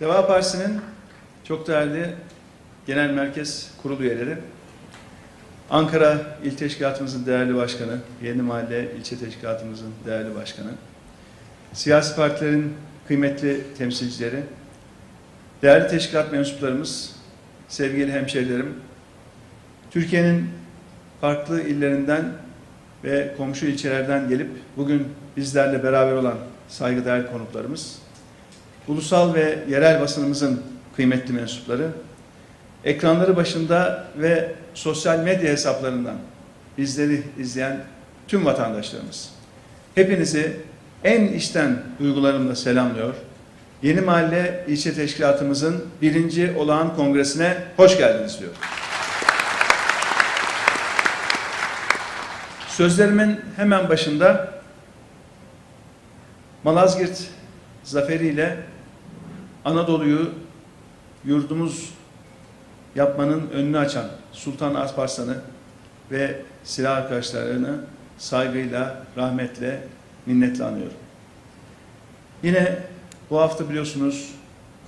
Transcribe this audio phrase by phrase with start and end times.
[0.00, 0.80] Deva Partisi'nin
[1.44, 2.14] çok değerli
[2.86, 4.36] genel merkez kurulu üyeleri,
[5.70, 10.70] Ankara İl Teşkilatımızın değerli başkanı, Yeni Mahalle İlçe Teşkilatımızın değerli başkanı,
[11.72, 12.74] siyasi partilerin
[13.08, 14.42] kıymetli temsilcileri,
[15.62, 17.16] değerli teşkilat mensuplarımız,
[17.68, 18.74] sevgili hemşehrilerim,
[19.90, 20.50] Türkiye'nin
[21.20, 22.24] farklı illerinden
[23.04, 26.36] ve komşu ilçelerden gelip bugün bizlerle beraber olan
[26.68, 28.03] saygıdeğer konuklarımız,
[28.88, 30.62] ulusal ve yerel basınımızın
[30.96, 31.90] kıymetli mensupları,
[32.84, 36.16] ekranları başında ve sosyal medya hesaplarından
[36.78, 37.80] bizleri izleyen
[38.28, 39.30] tüm vatandaşlarımız.
[39.94, 40.56] Hepinizi
[41.04, 43.14] en içten duygularımla selamlıyor.
[43.82, 48.50] Yeni Mahalle İlçe Teşkilatımızın birinci olağan kongresine hoş geldiniz diyor.
[52.68, 54.54] Sözlerimin hemen başında
[56.64, 57.22] Malazgirt
[57.84, 58.56] zaferiyle
[59.64, 60.30] Anadolu'yu
[61.24, 61.94] yurdumuz
[62.94, 65.36] yapmanın önünü açan Sultan Alparslan'ı
[66.10, 67.80] ve silah arkadaşlarını
[68.18, 69.88] saygıyla, rahmetle,
[70.26, 70.96] minnetle anıyorum.
[72.42, 72.78] Yine
[73.30, 74.34] bu hafta biliyorsunuz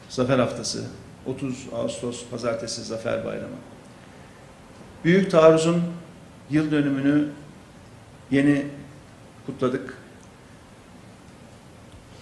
[0.09, 0.85] Zafer Haftası,
[1.27, 3.57] 30 Ağustos Pazartesi Zafer Bayramı.
[5.05, 5.83] Büyük taarruzun
[6.51, 7.29] yıl dönümünü
[8.31, 8.67] yeni
[9.47, 9.99] kutladık.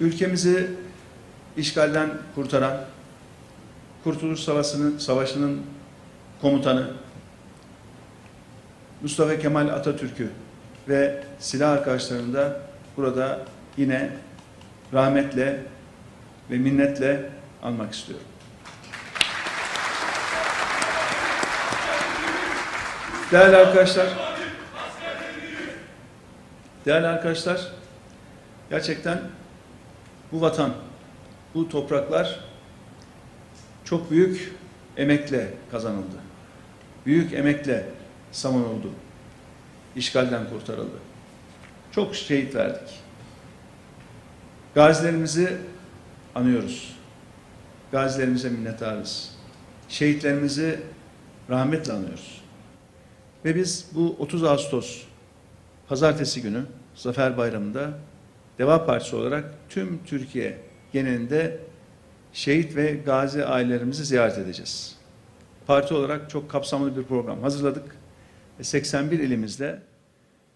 [0.00, 0.70] Ülkemizi
[1.56, 2.80] işgalden kurtaran,
[4.04, 5.62] Kurtuluş Savaşı'nın, Savaşı'nın
[6.40, 6.90] komutanı
[9.02, 10.30] Mustafa Kemal Atatürk'ü
[10.88, 12.60] ve silah arkadaşlarını da
[12.96, 13.40] burada
[13.76, 14.10] yine
[14.92, 15.62] rahmetle
[16.50, 17.30] ve minnetle
[17.62, 18.26] anmak istiyorum.
[23.32, 24.06] Değerli arkadaşlar,
[26.86, 27.68] değerli arkadaşlar,
[28.70, 29.20] gerçekten
[30.32, 30.70] bu vatan,
[31.54, 32.40] bu topraklar
[33.84, 34.52] çok büyük
[34.96, 36.16] emekle kazanıldı.
[37.06, 37.86] Büyük emekle
[38.32, 38.90] savunuldu.
[39.96, 40.98] İşgalden kurtarıldı.
[41.92, 43.00] Çok şehit verdik.
[44.74, 45.56] Gazilerimizi
[46.34, 46.96] anıyoruz.
[47.92, 49.34] Gazilerimize minnettarız.
[49.88, 50.80] Şehitlerimizi
[51.50, 52.42] rahmetle anıyoruz.
[53.44, 55.02] Ve biz bu 30 Ağustos
[55.88, 56.62] pazartesi günü
[56.94, 57.90] Zafer Bayramı'nda
[58.58, 60.58] Deva Partisi olarak tüm Türkiye
[60.94, 61.58] genelinde
[62.32, 64.96] şehit ve gazi ailelerimizi ziyaret edeceğiz.
[65.66, 67.96] Parti olarak çok kapsamlı bir program hazırladık.
[68.62, 69.80] 81 ilimizde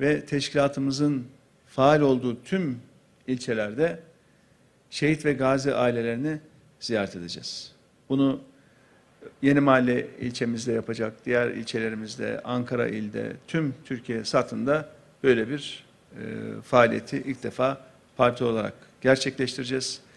[0.00, 1.26] ve teşkilatımızın
[1.66, 2.78] faal olduğu tüm
[3.26, 4.00] ilçelerde
[4.90, 6.38] şehit ve gazi ailelerini
[6.80, 7.72] ziyaret edeceğiz.
[8.08, 8.40] Bunu
[9.42, 14.88] Yeni Mahalle ilçemizde yapacak, diğer ilçelerimizde, Ankara ilde, tüm Türkiye satında
[15.22, 16.22] böyle bir e,
[16.62, 17.80] faaliyeti ilk defa
[18.16, 20.07] parti olarak gerçekleştireceğiz.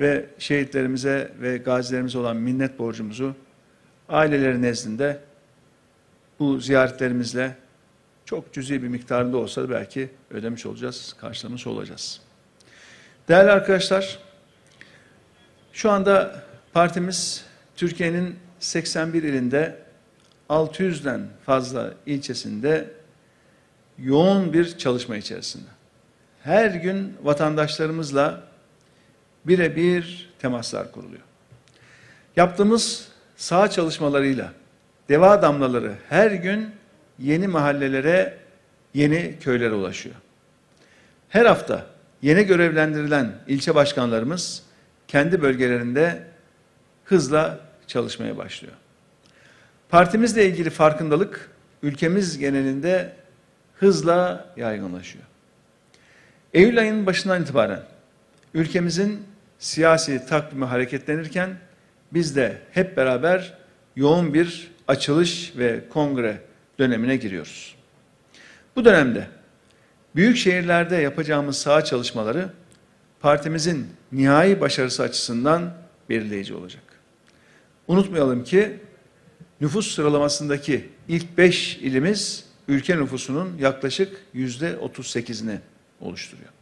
[0.00, 3.34] Ve şehitlerimize ve gazilerimize olan minnet borcumuzu
[4.08, 5.20] aileleri nezdinde
[6.38, 7.56] bu ziyaretlerimizle
[8.24, 12.20] çok cüzi bir miktarında olsa belki ödemiş olacağız, karşılamış olacağız.
[13.28, 14.18] Değerli arkadaşlar,
[15.72, 17.44] şu anda partimiz
[17.76, 19.76] Türkiye'nin 81 ilinde
[20.48, 22.90] 600'den fazla ilçesinde
[23.98, 25.68] yoğun bir çalışma içerisinde.
[26.42, 28.49] Her gün vatandaşlarımızla
[29.44, 31.22] birebir temaslar kuruluyor.
[32.36, 34.52] Yaptığımız saha çalışmalarıyla
[35.08, 36.70] deva damlaları her gün
[37.18, 38.38] yeni mahallelere,
[38.94, 40.14] yeni köylere ulaşıyor.
[41.28, 41.86] Her hafta
[42.22, 44.62] yeni görevlendirilen ilçe başkanlarımız
[45.08, 46.22] kendi bölgelerinde
[47.04, 48.74] hızla çalışmaya başlıyor.
[49.88, 51.50] Partimizle ilgili farkındalık
[51.82, 53.12] ülkemiz genelinde
[53.74, 55.24] hızla yaygınlaşıyor.
[56.54, 57.82] Eylül ayının başından itibaren
[58.54, 59.22] ülkemizin
[59.60, 61.56] siyasi takvimi hareketlenirken
[62.12, 63.54] biz de hep beraber
[63.96, 66.40] yoğun bir açılış ve kongre
[66.78, 67.76] dönemine giriyoruz.
[68.76, 69.26] Bu dönemde
[70.16, 72.48] büyük şehirlerde yapacağımız saha çalışmaları
[73.20, 75.72] partimizin nihai başarısı açısından
[76.08, 76.82] belirleyici olacak.
[77.88, 78.78] Unutmayalım ki
[79.60, 85.56] nüfus sıralamasındaki ilk beş ilimiz ülke nüfusunun yaklaşık yüzde 38'ini
[86.00, 86.59] oluşturuyor.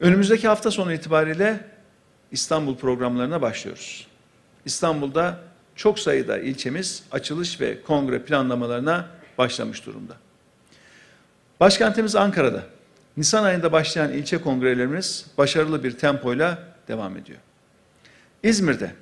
[0.00, 1.60] Önümüzdeki hafta sonu itibariyle
[2.32, 4.06] İstanbul programlarına başlıyoruz.
[4.64, 5.40] İstanbul'da
[5.76, 9.06] çok sayıda ilçemiz açılış ve kongre planlamalarına
[9.38, 10.14] başlamış durumda.
[11.60, 12.62] Başkentimiz Ankara'da
[13.16, 16.58] Nisan ayında başlayan ilçe kongrelerimiz başarılı bir tempoyla
[16.88, 17.38] devam ediyor.
[18.42, 18.92] İzmir'de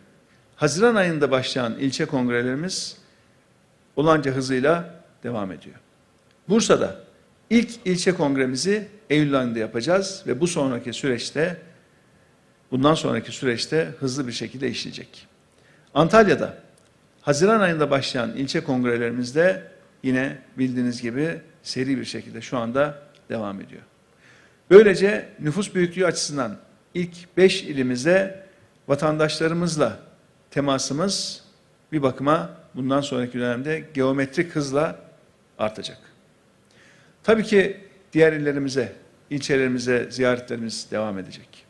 [0.57, 2.97] Haziran ayında başlayan ilçe kongrelerimiz
[3.97, 5.77] olanca hızıyla devam ediyor.
[6.49, 7.06] Bursa'da
[7.51, 11.57] ilk ilçe kongremizi Eylül ayında yapacağız ve bu sonraki süreçte
[12.71, 15.27] bundan sonraki süreçte hızlı bir şekilde işleyecek.
[15.95, 16.67] Antalya'da
[17.21, 19.63] Haziran ayında başlayan ilçe kongrelerimizde
[20.03, 23.83] yine bildiğiniz gibi seri bir şekilde şu anda devam ediyor.
[24.71, 26.57] Böylece nüfus büyüklüğü açısından
[26.95, 28.47] ilk beş ilimizde
[28.89, 29.99] vatandaşlarımızla
[30.51, 31.45] temasımız
[31.93, 34.99] bir bakıma bundan sonraki dönemde geometrik hızla
[35.59, 36.06] artacak.
[37.27, 37.77] Tabii ki
[38.13, 38.93] diğer illerimize,
[39.31, 41.67] ilçelerimize ziyaretlerimiz devam edecek.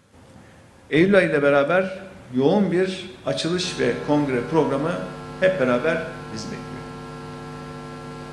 [0.91, 1.99] Eylül ayı ile beraber
[2.35, 4.93] yoğun bir açılış ve kongre programı
[5.41, 6.03] hep beraber
[6.35, 6.87] bizi bekliyor.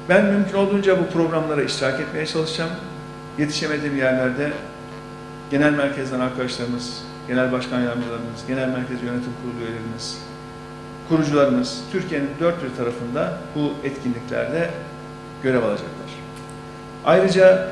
[0.10, 2.72] Ben mümkün olduğunca bu programlara iştirak etmeye çalışacağım.
[3.38, 4.52] Yetişemediğim yerlerde
[5.52, 10.18] genel merkezden arkadaşlarımız, genel başkan yardımcılarımız, genel merkez yönetim kurulu üyelerimiz,
[11.10, 14.70] kurucularımız Türkiye'nin dört bir tarafında bu etkinliklerde
[15.44, 16.03] görev alacaklar.
[17.06, 17.68] Ayrıca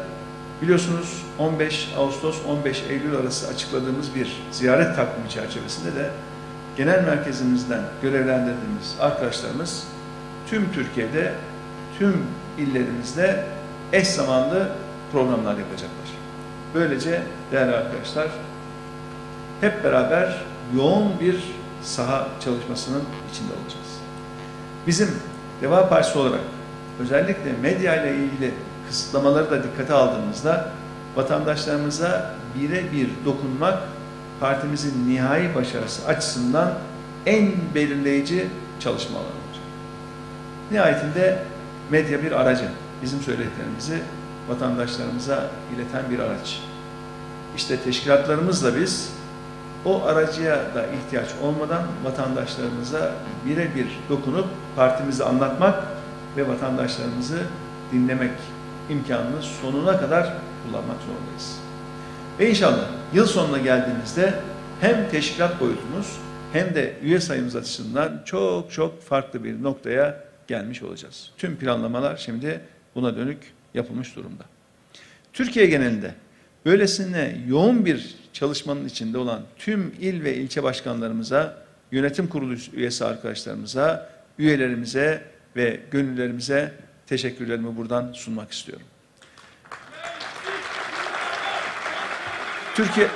[0.61, 6.09] biliyorsunuz 15 Ağustos 15 Eylül arası açıkladığımız bir ziyaret takvimi çerçevesinde de
[6.77, 9.87] genel merkezimizden görevlendirdiğimiz arkadaşlarımız
[10.49, 11.33] tüm Türkiye'de
[11.99, 12.25] tüm
[12.57, 13.43] illerimizde
[13.93, 14.69] eş zamanlı
[15.11, 16.07] programlar yapacaklar.
[16.73, 18.27] Böylece değerli arkadaşlar
[19.61, 20.41] hep beraber
[20.75, 21.43] yoğun bir
[21.83, 23.99] saha çalışmasının içinde olacağız.
[24.87, 25.09] Bizim
[25.61, 26.39] Deva Partisi olarak
[26.99, 28.53] özellikle medya ile ilgili
[28.91, 30.71] kısıtlamaları da dikkate aldığımızda
[31.15, 33.79] vatandaşlarımıza birebir dokunmak
[34.39, 36.73] partimizin nihai başarısı açısından
[37.25, 38.47] en belirleyici
[38.79, 39.31] çalışma alanı.
[40.71, 41.43] Nihayetinde
[41.89, 42.65] medya bir aracı.
[43.03, 43.99] Bizim söylediklerimizi
[44.49, 45.43] vatandaşlarımıza
[45.75, 46.61] ileten bir araç.
[47.55, 49.13] İşte teşkilatlarımızla biz
[49.85, 53.11] o aracıya da ihtiyaç olmadan vatandaşlarımıza
[53.45, 54.45] birebir dokunup
[54.75, 55.83] partimizi anlatmak
[56.37, 57.39] ve vatandaşlarımızı
[57.91, 58.31] dinlemek
[58.89, 60.33] imkanını sonuna kadar
[60.65, 61.59] kullanmak zorundayız.
[62.39, 64.33] Ve inşallah yıl sonuna geldiğimizde
[64.81, 66.17] hem teşkilat boyutumuz
[66.53, 71.31] hem de üye sayımız açısından çok çok farklı bir noktaya gelmiş olacağız.
[71.37, 72.61] Tüm planlamalar şimdi
[72.95, 73.37] buna dönük
[73.73, 74.43] yapılmış durumda.
[75.33, 76.13] Türkiye genelinde
[76.65, 81.57] böylesine yoğun bir çalışmanın içinde olan tüm il ve ilçe başkanlarımıza,
[81.91, 85.21] yönetim kurulu üyesi arkadaşlarımıza, üyelerimize
[85.55, 86.71] ve gönüllerimize
[87.11, 88.85] teşekkürlerimi buradan sunmak istiyorum.
[92.75, 93.07] Türkiye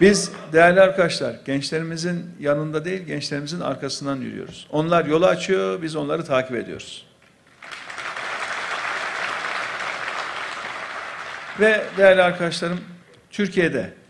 [0.00, 4.66] Biz değerli arkadaşlar gençlerimizin yanında değil gençlerimizin arkasından yürüyoruz.
[4.70, 7.06] Onlar yolu açıyor biz onları takip ediyoruz.
[11.60, 12.80] Ve değerli arkadaşlarım
[13.30, 14.05] Türkiye'de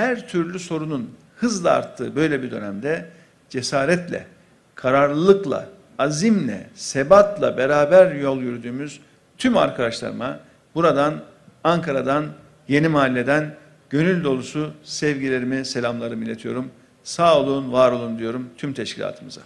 [0.00, 3.06] her türlü sorunun hızla arttığı böyle bir dönemde
[3.50, 4.26] cesaretle,
[4.74, 5.66] kararlılıkla,
[5.98, 9.00] azimle, sebatla beraber yol yürüdüğümüz
[9.38, 10.38] tüm arkadaşlarıma
[10.74, 11.14] buradan
[11.64, 12.26] Ankara'dan,
[12.68, 13.54] Yeni Mahalle'den
[13.90, 16.70] gönül dolusu sevgilerimi, selamlarımı iletiyorum.
[17.04, 19.40] Sağ olun, var olun diyorum tüm teşkilatımıza.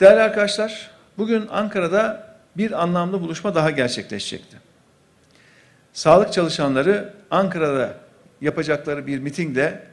[0.00, 4.65] Değerli arkadaşlar, bugün Ankara'da bir anlamlı buluşma daha gerçekleşecekti.
[5.96, 7.98] Sağlık çalışanları Ankara'da
[8.40, 9.86] yapacakları bir mitingle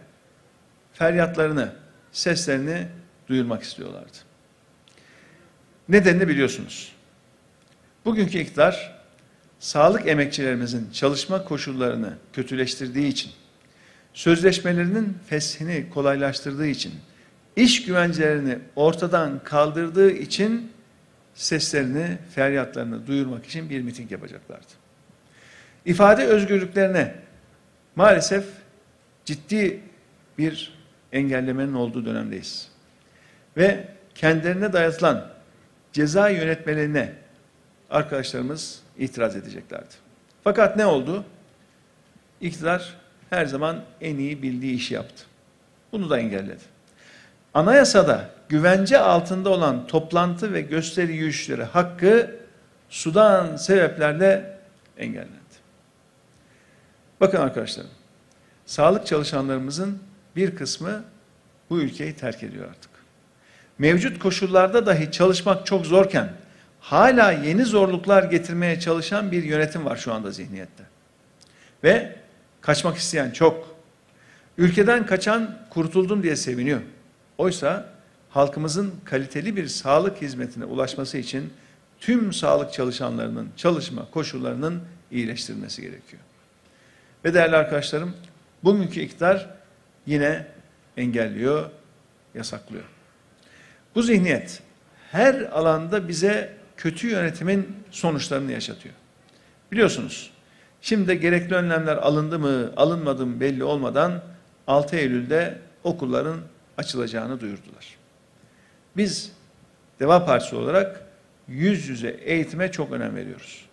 [0.93, 1.71] feryatlarını,
[2.11, 2.87] seslerini
[3.27, 4.17] duyurmak istiyorlardı.
[5.89, 6.91] Nedenini biliyorsunuz.
[8.05, 9.03] Bugünkü iktidar
[9.59, 13.31] sağlık emekçilerimizin çalışma koşullarını kötüleştirdiği için,
[14.13, 16.93] sözleşmelerinin feshini kolaylaştırdığı için,
[17.55, 20.71] iş güvencelerini ortadan kaldırdığı için
[21.33, 24.82] seslerini, feryatlarını duyurmak için bir miting yapacaklardı.
[25.85, 27.15] İfade özgürlüklerine
[27.95, 28.45] maalesef
[29.25, 29.79] ciddi
[30.37, 30.73] bir
[31.11, 32.69] engellemenin olduğu dönemdeyiz.
[33.57, 35.27] Ve kendilerine dayatılan
[35.93, 37.11] ceza yönetmelerine
[37.89, 39.93] arkadaşlarımız itiraz edeceklerdi.
[40.43, 41.23] Fakat ne oldu?
[42.41, 42.95] İktidar
[43.29, 45.23] her zaman en iyi bildiği işi yaptı.
[45.91, 46.63] Bunu da engelledi.
[47.53, 52.35] Anayasada güvence altında olan toplantı ve gösteri yürüyüşleri hakkı
[52.89, 54.57] sudan sebeplerle
[54.97, 55.42] engellendi.
[57.23, 57.89] Bakın arkadaşlarım,
[58.65, 59.99] sağlık çalışanlarımızın
[60.35, 61.03] bir kısmı
[61.69, 62.91] bu ülkeyi terk ediyor artık.
[63.77, 66.33] Mevcut koşullarda dahi çalışmak çok zorken
[66.79, 70.83] hala yeni zorluklar getirmeye çalışan bir yönetim var şu anda zihniyette.
[71.83, 72.15] Ve
[72.61, 73.75] kaçmak isteyen çok.
[74.57, 76.81] Ülkeden kaçan kurtuldum diye seviniyor.
[77.37, 77.89] Oysa
[78.29, 81.53] halkımızın kaliteli bir sağlık hizmetine ulaşması için
[81.99, 86.21] tüm sağlık çalışanlarının çalışma koşullarının iyileştirilmesi gerekiyor.
[87.25, 88.13] Ve değerli arkadaşlarım,
[88.63, 89.49] bugünkü iktidar
[90.05, 90.45] yine
[90.97, 91.69] engelliyor,
[92.35, 92.83] yasaklıyor.
[93.95, 94.61] Bu zihniyet
[95.11, 98.95] her alanda bize kötü yönetimin sonuçlarını yaşatıyor.
[99.71, 100.31] Biliyorsunuz,
[100.81, 104.21] şimdi de gerekli önlemler alındı mı, alınmadı mı belli olmadan
[104.67, 106.39] 6 Eylül'de okulların
[106.77, 107.97] açılacağını duyurdular.
[108.97, 109.31] Biz
[109.99, 111.01] Deva Partisi olarak
[111.47, 113.65] yüz yüze eğitime çok önem veriyoruz.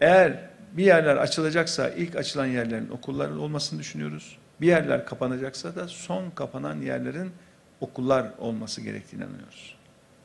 [0.00, 4.38] Eğer bir yerler açılacaksa ilk açılan yerlerin okulların olmasını düşünüyoruz.
[4.60, 7.32] Bir yerler kapanacaksa da son kapanan yerlerin
[7.80, 9.76] okullar olması gerektiğine inanıyoruz.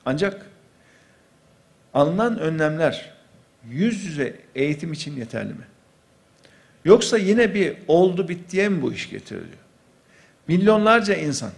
[0.05, 0.45] Ancak
[1.93, 3.13] alınan önlemler
[3.69, 5.67] yüz yüze eğitim için yeterli mi?
[6.85, 9.57] Yoksa yine bir oldu bittiye mi bu iş getiriliyor?
[10.47, 11.51] Milyonlarca insan,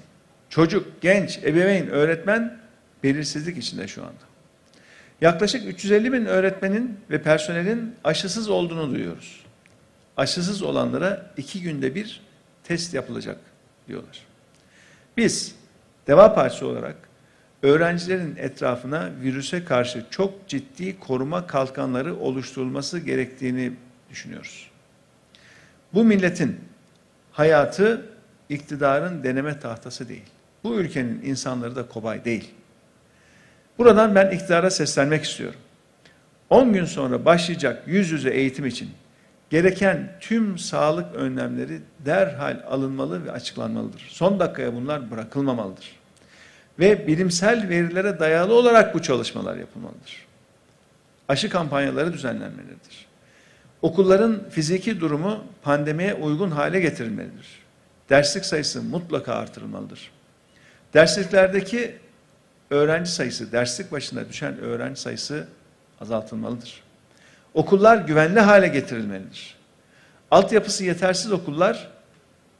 [0.50, 2.60] çocuk, genç, ebeveyn, öğretmen
[3.04, 4.31] belirsizlik içinde şu anda.
[5.22, 9.42] Yaklaşık 350 bin öğretmenin ve personelin aşısız olduğunu duyuyoruz.
[10.18, 12.22] Aşısız olanlara iki günde bir
[12.64, 13.38] test yapılacak
[13.88, 14.26] diyorlar.
[15.18, 15.56] Biz
[16.08, 16.96] Deva Partisi olarak
[17.64, 23.74] öğrencilerin etrafına virüse karşı çok ciddi koruma kalkanları oluşturulması gerektiğini
[24.10, 24.70] düşünüyoruz.
[25.94, 26.60] Bu milletin
[27.32, 28.06] hayatı
[28.50, 30.26] iktidarın deneme tahtası değil.
[30.64, 32.50] Bu ülkenin insanları da kobay değil.
[33.78, 35.60] Buradan ben iktidara seslenmek istiyorum.
[36.50, 38.90] 10 gün sonra başlayacak yüz yüze eğitim için
[39.50, 44.08] gereken tüm sağlık önlemleri derhal alınmalı ve açıklanmalıdır.
[44.10, 45.96] Son dakikaya bunlar bırakılmamalıdır.
[46.80, 50.26] Ve bilimsel verilere dayalı olarak bu çalışmalar yapılmalıdır.
[51.30, 53.06] Aşı kampanyaları düzenlenmelidir.
[53.82, 57.48] Okulların fiziki durumu pandemiye uygun hale getirilmelidir.
[58.10, 60.12] Derslik sayısı mutlaka artırılmalıdır.
[60.94, 61.96] Dersliklerdeki
[62.72, 65.48] öğrenci sayısı, derslik başına düşen öğrenci sayısı
[66.02, 66.84] azaltılmalıdır.
[67.54, 69.56] Okullar güvenli hale getirilmelidir.
[70.32, 71.90] Altyapısı yetersiz okullar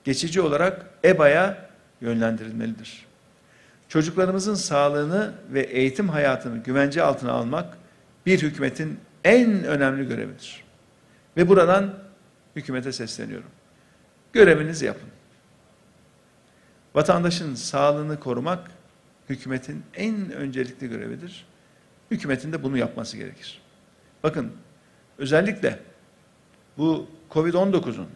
[0.04, 1.58] geçici olarak EBA'ya
[2.02, 3.06] yönlendirilmelidir.
[3.90, 7.78] Çocuklarımızın sağlığını ve eğitim hayatını güvence altına almak
[8.26, 10.64] bir hükümetin en önemli görevidir.
[11.38, 11.94] Ve buradan
[12.56, 13.50] hükümete sesleniyorum.
[14.34, 15.10] Görevinizi yapın.
[16.96, 18.72] Vatandaşın sağlığını korumak
[19.32, 21.46] hükümetin en öncelikli görevidir.
[22.12, 23.62] Hükümetin de bunu yapması gerekir.
[24.24, 24.52] Bakın
[25.18, 25.80] özellikle
[26.78, 28.08] bu Covid-19'un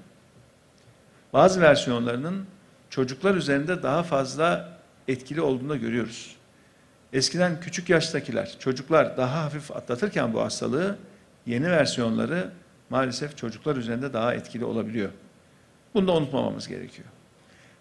[1.34, 2.46] bazı versiyonlarının
[2.90, 6.36] çocuklar üzerinde daha fazla etkili olduğunu görüyoruz.
[7.14, 10.98] Eskiden küçük yaştakiler, çocuklar daha hafif atlatırken bu hastalığı
[11.46, 12.52] yeni versiyonları
[12.90, 15.10] maalesef çocuklar üzerinde daha etkili olabiliyor.
[15.94, 17.08] Bunu da unutmamamız gerekiyor.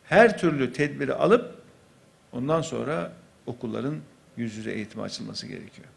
[0.04, 1.54] Her türlü tedbiri alıp
[2.32, 3.12] ondan sonra
[3.46, 3.96] okulların
[4.36, 5.88] yüz yüze eğitime açılması gerekiyor.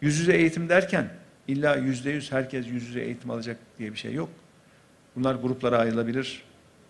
[0.00, 1.08] Yüz yüze eğitim derken
[1.48, 4.28] illa yüzde yüz herkes yüz yüze eğitim alacak diye bir şey yok.
[5.16, 6.42] Bunlar gruplara ayrılabilir,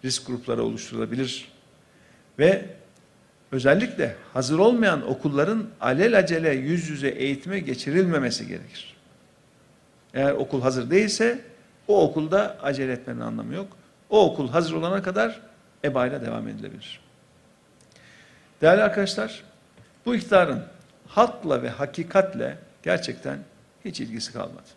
[0.05, 1.49] risk grupları oluşturulabilir
[2.39, 2.65] ve
[3.53, 8.97] özellikle hazır olmayan okulların alelacele yüz yüze eğitime geçirilmemesi gerekir.
[10.15, 11.41] Eğer okul hazır değilse
[11.89, 13.77] o okulda acele etmenin anlamı yok.
[14.11, 15.41] O okul hazır olana kadar
[15.85, 17.01] EBA ile devam edilebilir.
[18.61, 19.43] Değerli arkadaşlar,
[20.07, 20.63] bu iktidarın
[21.09, 23.39] halkla ve hakikatle gerçekten
[23.85, 24.69] hiç ilgisi kalmadı.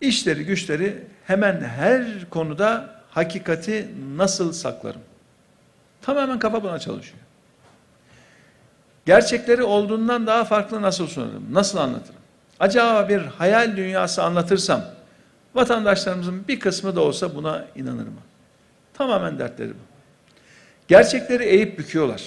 [0.00, 5.00] İşleri güçleri hemen her konuda hakikati nasıl saklarım?
[6.02, 7.18] Tamamen kafa buna çalışıyor.
[9.06, 11.46] Gerçekleri olduğundan daha farklı nasıl sunarım?
[11.52, 12.20] Nasıl anlatırım?
[12.60, 14.84] Acaba bir hayal dünyası anlatırsam
[15.54, 18.20] vatandaşlarımızın bir kısmı da olsa buna inanır mı?
[18.94, 19.88] Tamamen dertleri bu.
[20.88, 22.22] Gerçekleri eğip büküyorlar.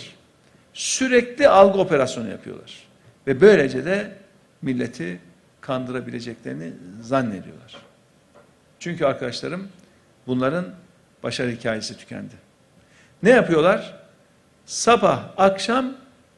[0.73, 2.87] Sürekli algı operasyonu yapıyorlar.
[3.27, 4.11] Ve böylece de
[4.61, 5.19] milleti
[5.61, 7.77] kandırabileceklerini zannediyorlar.
[8.79, 9.67] Çünkü arkadaşlarım
[10.27, 10.65] bunların
[11.23, 12.33] başarı hikayesi tükendi.
[13.23, 14.01] Ne yapıyorlar?
[14.65, 15.93] Sabah akşam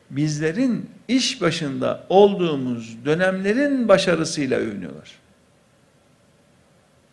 [0.09, 5.11] bizlerin iş başında olduğumuz dönemlerin başarısıyla övünüyorlar.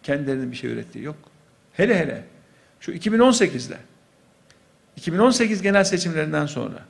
[0.03, 1.17] Kendilerinin bir şey ürettiği yok.
[1.73, 2.25] Hele hele
[2.81, 3.77] şu 2018'de
[4.97, 6.85] 2018 genel seçimlerinden sonra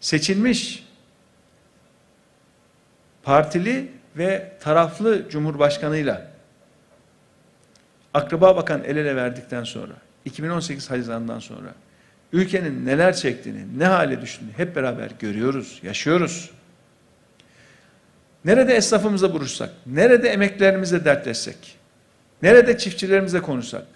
[0.00, 0.86] seçilmiş
[3.22, 6.30] partili ve taraflı cumhurbaşkanıyla
[8.14, 9.92] akraba bakan el ele verdikten sonra
[10.24, 11.74] 2018 Haziran'dan sonra
[12.32, 16.50] ülkenin neler çektiğini, ne hale düştüğünü hep beraber görüyoruz, yaşıyoruz.
[18.44, 21.76] Nerede esnafımıza buruşsak, nerede emeklerimizle dertleşsek,
[22.42, 23.86] nerede çiftçilerimizle konuşsak,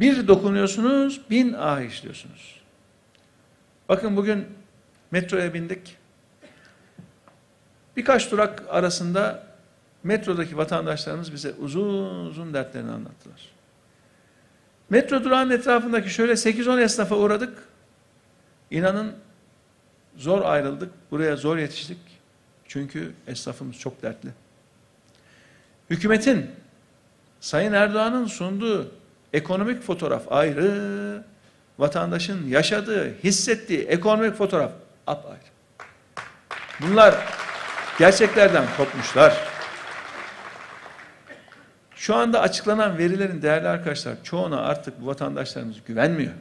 [0.00, 2.60] bir dokunuyorsunuz, bin ah işliyorsunuz.
[3.88, 4.46] Bakın bugün
[5.12, 5.96] metroya bindik.
[7.96, 9.46] Birkaç durak arasında
[10.04, 13.52] metrodaki vatandaşlarımız bize uzun uzun dertlerini anlattılar.
[14.90, 17.58] Metro durağının etrafındaki şöyle 8-10 esnafa uğradık.
[18.70, 19.14] İnanın
[20.16, 21.98] zor ayrıldık, buraya zor yetiştik.
[22.68, 24.28] Çünkü esnafımız çok dertli.
[25.90, 26.50] Hükümetin,
[27.40, 28.90] Sayın Erdoğan'ın sunduğu
[29.32, 31.24] ekonomik fotoğraf ayrı,
[31.78, 34.72] vatandaşın yaşadığı, hissettiği ekonomik fotoğraf
[35.06, 35.38] apayrı.
[36.80, 37.14] Bunlar
[37.98, 39.52] gerçeklerden kopmuşlar.
[41.94, 46.32] Şu anda açıklanan verilerin değerli arkadaşlar çoğuna artık vatandaşlarımız güvenmiyor.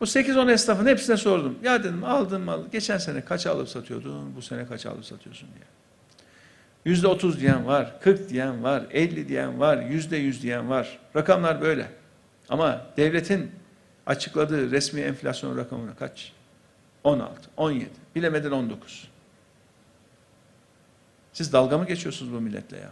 [0.00, 1.58] Bu 8-10 esnafın hepsine sordum.
[1.62, 5.64] Ya dedim aldın mal geçen sene kaç alıp satıyordun bu sene kaç alıp satıyorsun diye.
[6.84, 10.98] Yüzde otuz diyen var, 40 diyen var, 50 diyen var, yüzde yüz diyen var.
[11.16, 11.86] Rakamlar böyle.
[12.48, 13.50] Ama devletin
[14.06, 16.32] açıkladığı resmi enflasyon rakamına kaç?
[17.04, 19.08] 16, 17, bilemedin 19.
[21.32, 22.90] Siz dalga mı geçiyorsunuz bu milletle ya?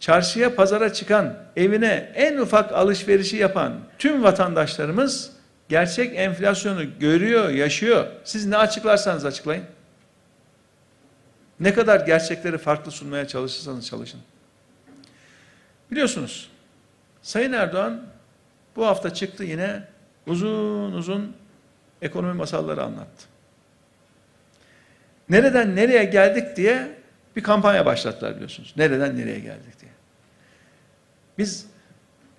[0.00, 5.32] Çarşıya, pazara çıkan, evine en ufak alışverişi yapan tüm vatandaşlarımız
[5.68, 8.06] gerçek enflasyonu görüyor, yaşıyor.
[8.24, 9.64] Siz ne açıklarsanız açıklayın.
[11.60, 14.20] Ne kadar gerçekleri farklı sunmaya çalışırsanız çalışın.
[15.90, 16.50] Biliyorsunuz,
[17.22, 18.02] Sayın Erdoğan
[18.76, 19.82] bu hafta çıktı yine
[20.26, 21.36] uzun uzun
[22.02, 23.24] ekonomi masalları anlattı.
[25.28, 26.88] Nereden nereye geldik diye
[27.36, 28.74] bir kampanya başlattılar biliyorsunuz.
[28.76, 29.92] Nereden nereye geldik diye.
[31.38, 31.66] Biz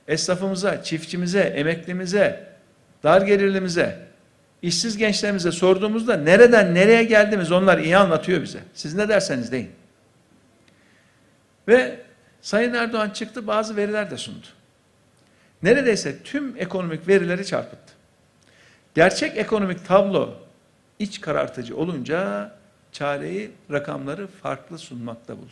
[0.07, 2.47] esnafımıza, çiftçimize, emeklimize,
[3.03, 3.99] dar gelirlimize,
[4.61, 8.59] işsiz gençlerimize sorduğumuzda nereden nereye geldiğimiz onlar iyi anlatıyor bize.
[8.73, 9.71] Siz ne derseniz deyin.
[11.67, 11.99] Ve
[12.43, 14.45] Sayın Erdoğan çıktı bazı veriler de sundu.
[15.63, 17.92] Neredeyse tüm ekonomik verileri çarpıttı.
[18.95, 20.33] Gerçek ekonomik tablo
[20.99, 22.51] iç karartıcı olunca
[22.91, 25.51] çareyi, rakamları farklı sunmakta buldu.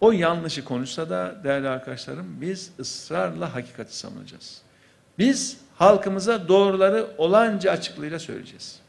[0.00, 4.62] O yanlışı konuşsa da değerli arkadaşlarım biz ısrarla hakikati savunacağız.
[5.18, 8.80] Biz halkımıza doğruları olanca açıklığıyla söyleyeceğiz.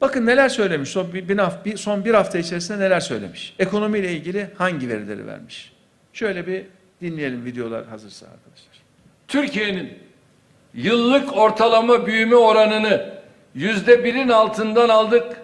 [0.00, 1.28] Bakın neler söylemiş son bir,
[1.64, 3.54] bir, son bir hafta içerisinde neler söylemiş.
[3.58, 5.72] Ekonomiyle ilgili hangi verileri vermiş.
[6.12, 6.66] Şöyle bir
[7.00, 8.82] dinleyelim videolar hazırsa arkadaşlar.
[9.28, 9.98] Türkiye'nin
[10.74, 13.14] yıllık ortalama büyüme oranını
[13.54, 15.36] yüzde birin altından aldık.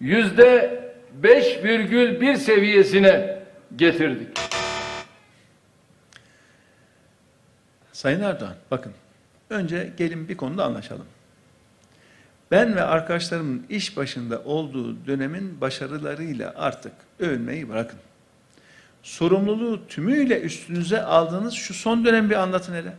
[0.00, 0.80] Yüzde
[1.14, 3.42] beş virgül bir seviyesine
[3.76, 4.38] getirdik.
[7.92, 8.92] Sayın Erdoğan bakın
[9.50, 11.06] önce gelin bir konuda anlaşalım.
[12.50, 17.98] Ben ve arkadaşlarımın iş başında olduğu dönemin başarılarıyla artık övünmeyi bırakın.
[19.02, 22.92] Sorumluluğu tümüyle üstünüze aldığınız şu son dönem bir anlatın hele.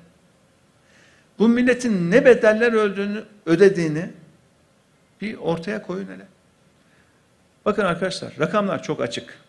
[1.40, 4.10] Bu milletin ne bedeller öldüğünü, ödediğini
[5.22, 6.26] bir ortaya koyun hele.
[7.66, 9.40] Bakın arkadaşlar rakamlar çok açık.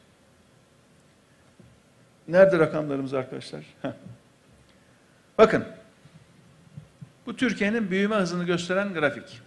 [2.29, 3.65] Nerede rakamlarımız arkadaşlar?
[3.83, 3.91] Heh.
[5.39, 5.65] Bakın.
[7.27, 9.41] Bu Türkiye'nin büyüme hızını gösteren grafik.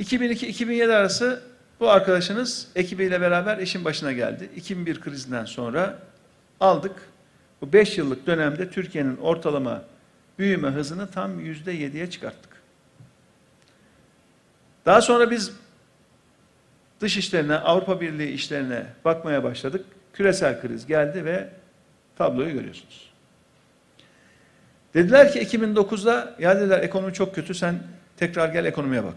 [0.00, 1.42] 2002-2007 arası
[1.80, 4.50] bu arkadaşınız ekibiyle beraber işin başına geldi.
[4.56, 5.98] 2001 krizinden sonra
[6.60, 6.96] aldık.
[7.60, 9.82] Bu 5 yıllık dönemde Türkiye'nin ortalama
[10.38, 12.54] büyüme hızını tam %7'ye çıkarttık.
[14.86, 15.52] Daha sonra biz
[17.00, 19.86] dış işlerine, Avrupa Birliği işlerine bakmaya başladık.
[20.12, 21.48] Küresel kriz geldi ve
[22.16, 23.10] tabloyu görüyorsunuz.
[24.94, 27.78] Dediler ki 2009'da ya dediler ekonomi çok kötü sen
[28.16, 29.16] tekrar gel ekonomiye bak.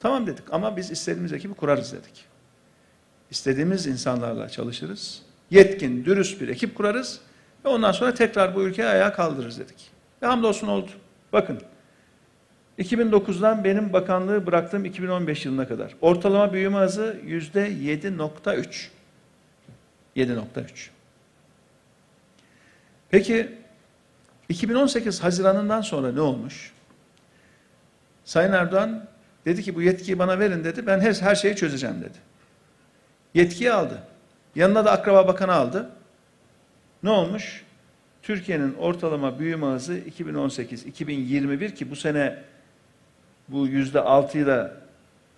[0.00, 2.24] Tamam dedik ama biz istediğimiz ekibi kurarız dedik.
[3.30, 5.22] İstediğimiz insanlarla çalışırız.
[5.50, 7.20] Yetkin, dürüst bir ekip kurarız
[7.64, 9.95] ve ondan sonra tekrar bu ülkeyi ayağa kaldırırız dedik.
[10.22, 10.90] Ve hamdolsun oldu.
[11.32, 11.60] Bakın
[12.78, 18.88] 2009'dan benim bakanlığı bıraktığım 2015 yılına kadar ortalama büyüme hızı yüzde 7.3.
[20.16, 20.88] 7.3.
[23.10, 23.52] Peki
[24.48, 26.72] 2018 Haziran'ından sonra ne olmuş?
[28.24, 29.08] Sayın Erdoğan
[29.44, 30.86] dedi ki bu yetkiyi bana verin dedi.
[30.86, 32.18] Ben her, her şeyi çözeceğim dedi.
[33.34, 34.02] Yetkiyi aldı.
[34.54, 35.90] Yanına da akraba bakanı aldı.
[37.02, 37.65] Ne olmuş?
[38.26, 42.38] Türkiye'nin ortalama büyüme hızı 2018-2021 ki bu sene
[43.48, 44.72] bu yüzde altıyı da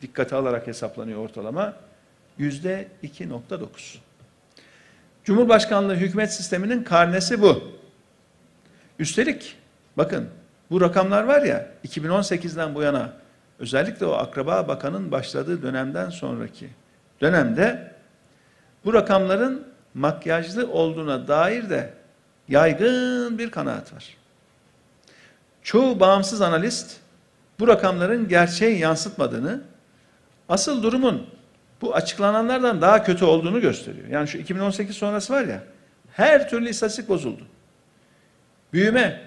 [0.03, 1.74] dikkate alarak hesaplanıyor ortalama.
[2.38, 3.98] Yüzde 2.9.
[5.24, 7.62] Cumhurbaşkanlığı hükümet sisteminin karnesi bu.
[8.98, 9.57] Üstelik
[9.96, 10.29] bakın
[10.70, 13.12] bu rakamlar var ya 2018'den bu yana
[13.59, 16.68] özellikle o akraba bakanın başladığı dönemden sonraki
[17.20, 17.92] dönemde
[18.85, 21.97] bu rakamların makyajlı olduğuna dair de
[22.48, 24.16] yaygın bir kanaat var.
[25.62, 26.96] Çoğu bağımsız analist
[27.61, 29.61] bu rakamların gerçeği yansıtmadığını,
[30.48, 31.26] asıl durumun
[31.80, 34.08] bu açıklananlardan daha kötü olduğunu gösteriyor.
[34.08, 35.62] Yani şu 2018 sonrası var ya,
[36.12, 37.42] her türlü istatistik bozuldu.
[38.72, 39.20] Büyüme,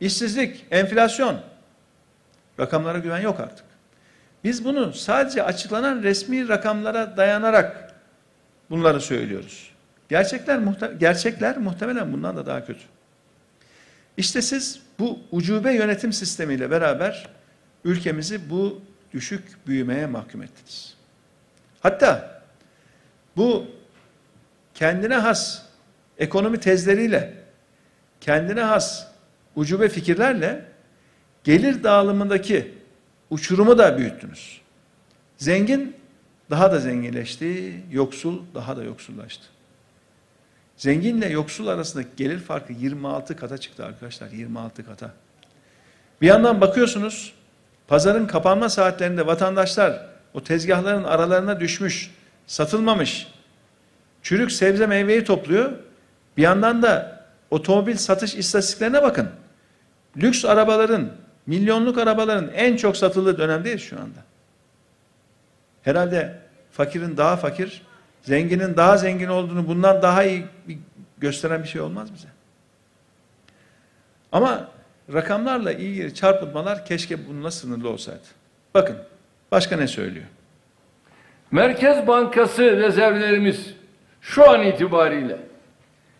[0.00, 1.40] işsizlik, enflasyon
[2.60, 3.64] Rakamlara güven yok artık.
[4.44, 7.94] Biz bunu sadece açıklanan resmi rakamlara dayanarak
[8.70, 9.70] bunları söylüyoruz.
[10.08, 12.82] Gerçekler, muhte gerçekler muhtemelen bundan da daha kötü.
[14.16, 17.28] İşte siz bu ucube yönetim sistemiyle beraber
[17.84, 18.80] ülkemizi bu
[19.12, 20.94] düşük büyümeye mahkum ettiniz.
[21.80, 22.42] Hatta
[23.36, 23.66] bu
[24.74, 25.62] kendine has
[26.18, 27.34] ekonomi tezleriyle,
[28.20, 29.06] kendine has
[29.56, 30.64] ucube fikirlerle
[31.44, 32.74] gelir dağılımındaki
[33.30, 34.60] uçurumu da büyüttünüz.
[35.36, 35.96] Zengin
[36.50, 39.53] daha da zenginleşti, yoksul daha da yoksullaştı.
[40.76, 45.10] Zenginle yoksul arasındaki gelir farkı 26 kata çıktı arkadaşlar, 26 kata.
[46.20, 47.32] Bir yandan bakıyorsunuz,
[47.88, 52.10] pazarın kapanma saatlerinde vatandaşlar o tezgahların aralarına düşmüş,
[52.46, 53.26] satılmamış,
[54.22, 55.72] çürük sebze meyveyi topluyor.
[56.36, 59.28] Bir yandan da otomobil satış istatistiklerine bakın.
[60.16, 61.08] Lüks arabaların,
[61.46, 64.20] milyonluk arabaların en çok satıldığı dönemdeyiz şu anda.
[65.82, 66.38] Herhalde
[66.72, 67.82] fakirin daha fakir,
[68.24, 70.46] zenginin daha zengin olduğunu bundan daha iyi
[71.18, 72.28] gösteren bir şey olmaz bize.
[74.32, 74.68] Ama
[75.12, 78.24] rakamlarla ilgili çarpıtmalar keşke bununla sınırlı olsaydı.
[78.74, 78.96] Bakın
[79.52, 80.26] başka ne söylüyor?
[81.50, 83.74] Merkez Bankası rezervlerimiz
[84.20, 85.38] şu an itibariyle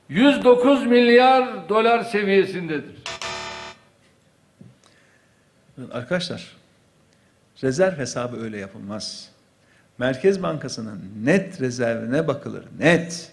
[0.08, 2.94] 109 milyar dolar seviyesindedir.
[5.92, 6.56] Arkadaşlar
[7.62, 9.33] rezerv hesabı öyle yapılmaz.
[9.98, 12.64] Merkez Bankası'nın net rezervine bakılır.
[12.78, 13.32] Net.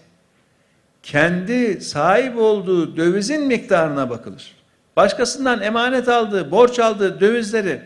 [1.02, 4.56] Kendi sahip olduğu dövizin miktarına bakılır.
[4.96, 7.82] Başkasından emanet aldığı, borç aldığı dövizleri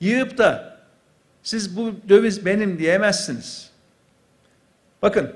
[0.00, 0.76] yığıp da
[1.42, 3.70] siz bu döviz benim diyemezsiniz.
[5.02, 5.32] Bakın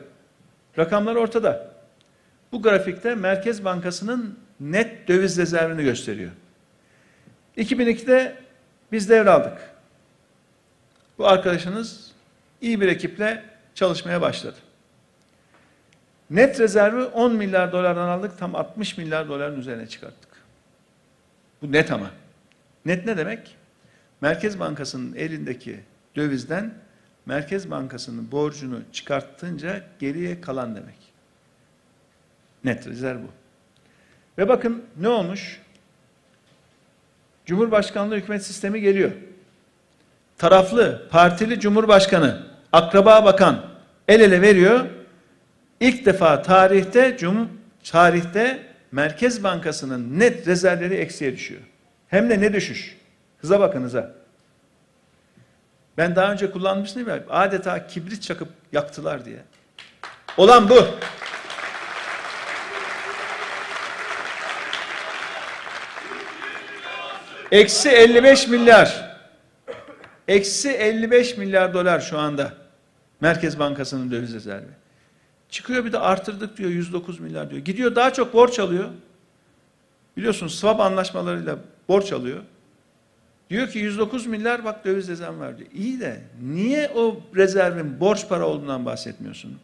[0.78, 1.70] rakamlar ortada.
[2.52, 6.30] Bu grafikte Merkez Bankası'nın net döviz rezervini gösteriyor.
[7.56, 8.36] 2002'de
[8.92, 9.58] biz devraldık.
[11.18, 12.13] Bu arkadaşınız
[12.64, 14.56] iyi bir ekiple çalışmaya başladı.
[16.30, 20.30] Net rezervi 10 milyar dolardan aldık, tam 60 milyar doların üzerine çıkarttık.
[21.62, 22.10] Bu net ama.
[22.86, 23.56] Net ne demek?
[24.20, 25.80] Merkez Bankası'nın elindeki
[26.16, 26.74] dövizden
[27.26, 30.96] Merkez Bankası'nın borcunu çıkarttınca geriye kalan demek.
[32.64, 33.28] Net rezerv bu.
[34.38, 35.60] Ve bakın ne olmuş?
[37.46, 39.10] Cumhurbaşkanlığı hükümet sistemi geliyor.
[40.38, 43.66] Taraflı, partili cumhurbaşkanı, akraba bakan
[44.08, 44.86] el ele veriyor.
[45.80, 47.48] İlk defa tarihte cum
[47.90, 51.60] tarihte Merkez Bankası'nın net rezervleri eksiye düşüyor.
[52.08, 52.96] Hem de ne düşüş?
[53.38, 54.14] Hıza bakın hıza.
[55.98, 59.38] Ben daha önce kullanmıştım ya adeta kibrit çakıp yaktılar diye.
[60.36, 60.86] Olan bu.
[67.52, 69.16] Eksi 55 milyar.
[70.28, 72.63] Eksi 55 milyar dolar şu anda.
[73.24, 74.68] Merkez Bankası'nın döviz rezervi.
[75.48, 77.64] Çıkıyor bir de artırdık diyor 109 milyar diyor.
[77.64, 78.88] Gidiyor daha çok borç alıyor.
[80.16, 81.58] Biliyorsunuz swap anlaşmalarıyla
[81.88, 82.40] borç alıyor.
[83.50, 85.70] Diyor ki 109 milyar bak döviz rezervi var diyor.
[85.74, 89.58] İyi de niye o rezervin borç para olduğundan bahsetmiyorsun?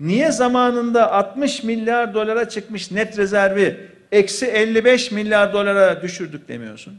[0.00, 6.98] Niye zamanında 60 milyar dolara çıkmış net rezervi eksi 55 milyar dolara düşürdük demiyorsun?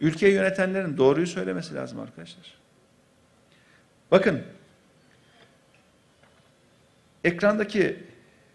[0.00, 2.65] Ülkeyi yönetenlerin doğruyu söylemesi lazım arkadaşlar.
[4.10, 4.42] Bakın
[7.24, 7.96] ekrandaki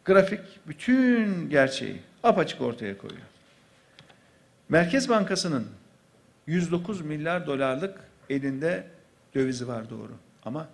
[0.05, 3.21] grafik bütün gerçeği apaçık ortaya koyuyor.
[4.69, 5.67] Merkez Bankası'nın
[6.47, 8.83] 109 milyar dolarlık elinde
[9.35, 10.11] dövizi var doğru.
[10.45, 10.67] Ama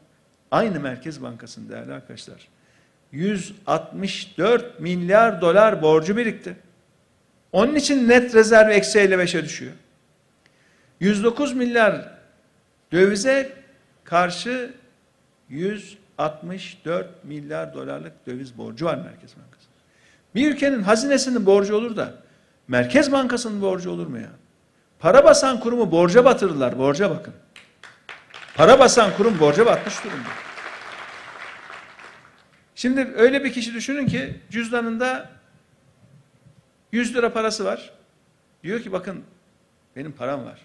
[0.52, 2.48] aynı Merkez Bankası'nın değerli arkadaşlar
[3.12, 6.56] 164 milyar dolar borcu birikti.
[7.52, 9.74] Onun için net rezerv eksi 55'e düşüyor.
[11.00, 12.12] 109 milyar
[12.92, 13.57] dövize
[14.08, 14.74] karşı
[15.50, 19.68] 164 milyar dolarlık döviz borcu var Merkez Bankası.
[20.36, 22.14] Bir ülkenin hazinesinin borcu olur da
[22.68, 24.30] Merkez Bankası'nın borcu olur mu ya?
[25.00, 26.78] Para basan kurumu borca batırdılar.
[26.78, 27.34] Borca bakın.
[28.56, 30.30] Para basan kurum borca batmış durumda.
[32.76, 35.30] Şimdi öyle bir kişi düşünün ki cüzdanında
[36.92, 37.94] 100 lira parası var.
[38.64, 39.24] Diyor ki bakın
[39.96, 40.60] benim param var.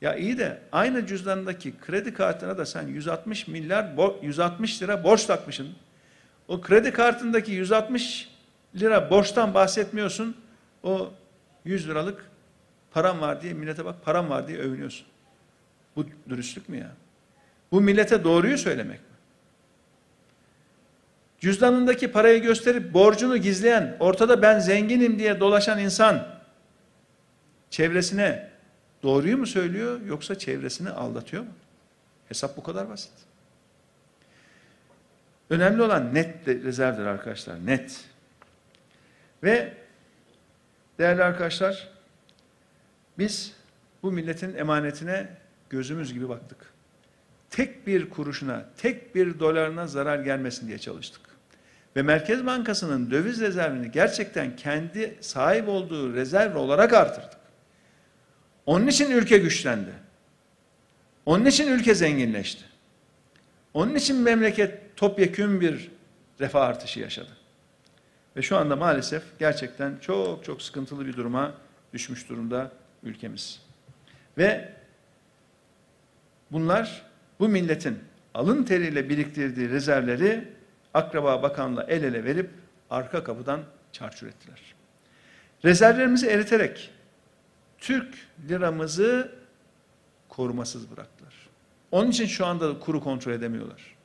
[0.00, 3.86] Ya iyi de aynı cüzdanındaki kredi kartına da sen 160 milyar
[4.22, 5.68] 160 lira borç takmışsın.
[6.48, 8.30] O kredi kartındaki 160
[8.76, 10.36] lira borçtan bahsetmiyorsun.
[10.82, 11.10] O
[11.64, 12.24] 100 liralık
[12.90, 15.06] param var diye millete bak param var diye övünüyorsun.
[15.96, 16.90] Bu dürüstlük mü ya?
[17.72, 19.06] Bu millete doğruyu söylemek mi?
[21.40, 26.26] Cüzdanındaki parayı gösterip borcunu gizleyen, ortada ben zenginim diye dolaşan insan
[27.70, 28.47] çevresine
[29.02, 31.50] doğruyu mu söylüyor yoksa çevresini aldatıyor mu?
[32.28, 33.12] Hesap bu kadar basit.
[35.50, 38.04] Önemli olan net rezervdir arkadaşlar, net.
[39.42, 39.74] Ve
[40.98, 41.88] değerli arkadaşlar,
[43.18, 43.54] biz
[44.02, 45.28] bu milletin emanetine
[45.70, 46.58] gözümüz gibi baktık.
[47.50, 51.20] Tek bir kuruşuna, tek bir dolarına zarar gelmesin diye çalıştık.
[51.96, 57.37] Ve Merkez Bankası'nın döviz rezervini gerçekten kendi sahip olduğu rezerv olarak artırdık.
[58.68, 59.92] Onun için ülke güçlendi.
[61.26, 62.64] Onun için ülke zenginleşti.
[63.74, 65.90] Onun için memleket topyekün bir
[66.40, 67.30] refah artışı yaşadı.
[68.36, 71.54] Ve şu anda maalesef gerçekten çok çok sıkıntılı bir duruma
[71.92, 73.62] düşmüş durumda ülkemiz.
[74.38, 74.72] Ve
[76.52, 77.02] bunlar
[77.40, 77.98] bu milletin
[78.34, 80.48] alın teriyle biriktirdiği rezervleri
[80.94, 82.50] akraba bakanla el ele verip
[82.90, 83.60] arka kapıdan
[83.92, 84.74] çarçur ettiler.
[85.64, 86.90] Rezervlerimizi eriterek
[87.78, 88.14] Türk
[88.48, 89.32] liramızı
[90.28, 91.34] korumasız bıraktılar.
[91.90, 93.96] Onun için şu anda kuru kontrol edemiyorlar.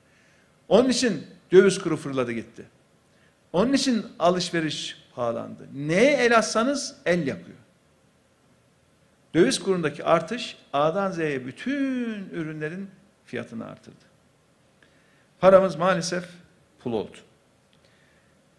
[0.68, 2.66] Onun için döviz kuru fırladı gitti.
[3.54, 5.68] Onun için alışveriş pahalandı.
[5.74, 7.58] Neye el atsanız el yakıyor.
[9.34, 12.90] Döviz kurundaki artış A'dan Z'ye bütün ürünlerin
[13.26, 14.06] fiyatını artırdı.
[15.40, 16.26] Paramız maalesef
[16.80, 17.18] pul oldu.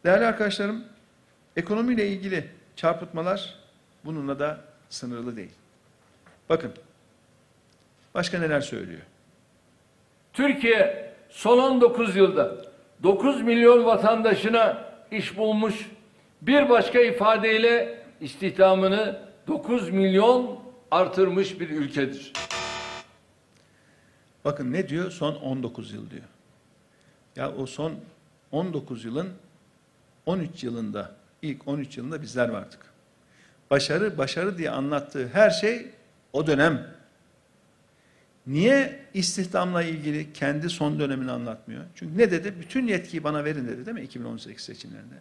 [0.05, 0.85] Değerli arkadaşlarım,
[1.57, 3.55] ekonomiyle ilgili çarpıtmalar
[4.05, 4.61] bununla da
[4.95, 5.53] sınırlı değil.
[6.49, 6.73] Bakın,
[8.15, 9.01] başka neler söylüyor?
[10.33, 12.57] Türkiye son 19 yılda
[13.03, 15.91] 9 milyon vatandaşına iş bulmuş.
[16.43, 22.33] Bir başka ifadeyle istihdamını 9 milyon artırmış bir ülkedir.
[24.45, 25.11] Bakın ne diyor?
[25.11, 26.23] Son 19 yıl diyor.
[27.37, 27.95] Ya o son
[28.53, 29.29] 19 yılın
[30.27, 32.94] 13 yılında, ilk 13 yılında bizler vardık.
[33.71, 35.87] Başarı, başarı diye anlattığı her şey
[36.33, 36.87] o dönem.
[38.47, 41.85] Niye istihdamla ilgili kendi son dönemini anlatmıyor?
[41.95, 42.55] Çünkü ne dedi?
[42.61, 45.15] Bütün yetkiyi bana verin dedi değil mi 2018 seçimlerinde?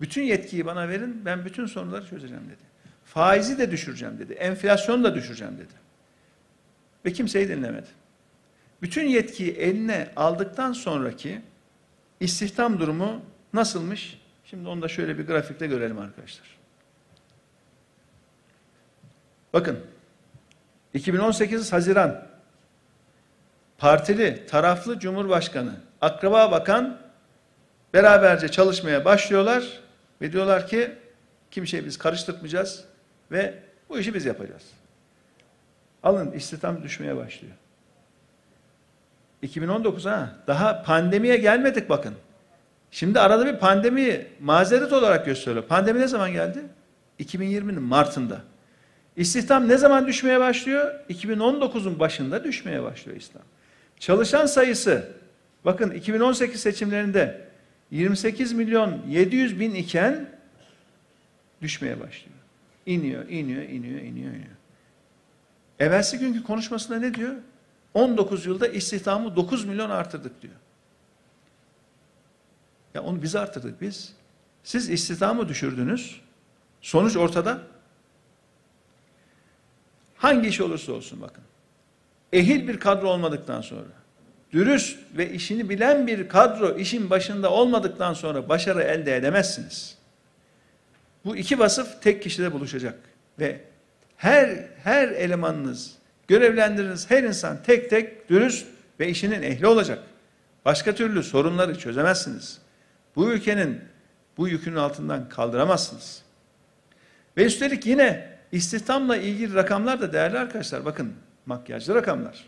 [0.00, 2.62] Bütün yetkiyi bana verin, ben bütün sorunları çözeceğim dedi.
[3.04, 5.74] Faizi de düşüreceğim dedi, enflasyonu da düşüreceğim dedi.
[7.04, 7.86] Ve kimseyi dinlemedi.
[8.82, 11.40] Bütün yetkiyi eline aldıktan sonraki
[12.20, 14.20] istihdam durumu nasılmış?
[14.44, 16.46] Şimdi onu da şöyle bir grafikte görelim arkadaşlar.
[19.54, 19.78] Bakın
[20.94, 22.26] 2018 Haziran
[23.78, 26.98] partili, taraflı Cumhurbaşkanı, akraba bakan
[27.94, 29.80] beraberce çalışmaya başlıyorlar
[30.20, 30.90] ve diyorlar ki
[31.50, 32.84] kimseyi biz karıştırmayacağız
[33.30, 33.54] ve
[33.88, 34.62] bu işi biz yapacağız.
[36.02, 37.54] Alın istihdam düşmeye başlıyor.
[39.42, 42.14] 2019 ha daha pandemiye gelmedik bakın.
[42.90, 45.64] Şimdi arada bir pandemi mazeret olarak gösteriyor.
[45.64, 46.62] Pandemi ne zaman geldi?
[47.20, 48.53] 2020'nin Mart'ında.
[49.16, 50.94] İstihdam ne zaman düşmeye başlıyor?
[51.10, 53.42] 2019'un başında düşmeye başlıyor İslam.
[53.98, 55.08] Çalışan sayısı
[55.64, 57.48] bakın 2018 seçimlerinde
[57.90, 60.28] 28 milyon 700 bin iken
[61.62, 62.38] düşmeye başlıyor.
[62.86, 64.54] İniyor, iniyor, iniyor, iniyor, iniyor.
[65.78, 67.34] Evvelsi günkü konuşmasında ne diyor?
[67.94, 70.54] 19 yılda istihdamı 9 milyon artırdık diyor.
[72.94, 74.12] Ya onu biz artırdık biz.
[74.64, 76.20] Siz istihdamı düşürdünüz.
[76.80, 77.73] Sonuç ortada.
[80.24, 81.44] Hangi iş olursa olsun bakın.
[82.32, 83.88] Ehil bir kadro olmadıktan sonra,
[84.52, 89.98] dürüst ve işini bilen bir kadro işin başında olmadıktan sonra başarı elde edemezsiniz.
[91.24, 92.98] Bu iki vasıf tek kişide buluşacak
[93.38, 93.60] ve
[94.16, 95.94] her her elemanınız,
[96.28, 98.66] görevlendiriniz her insan tek tek dürüst
[99.00, 99.98] ve işinin ehli olacak.
[100.64, 102.58] Başka türlü sorunları çözemezsiniz.
[103.16, 103.80] Bu ülkenin
[104.36, 106.22] bu yükünün altından kaldıramazsınız.
[107.36, 110.84] Ve üstelik yine istihdamla ilgili rakamlar da değerli arkadaşlar.
[110.84, 111.12] Bakın
[111.46, 112.44] makyajlı rakamlar.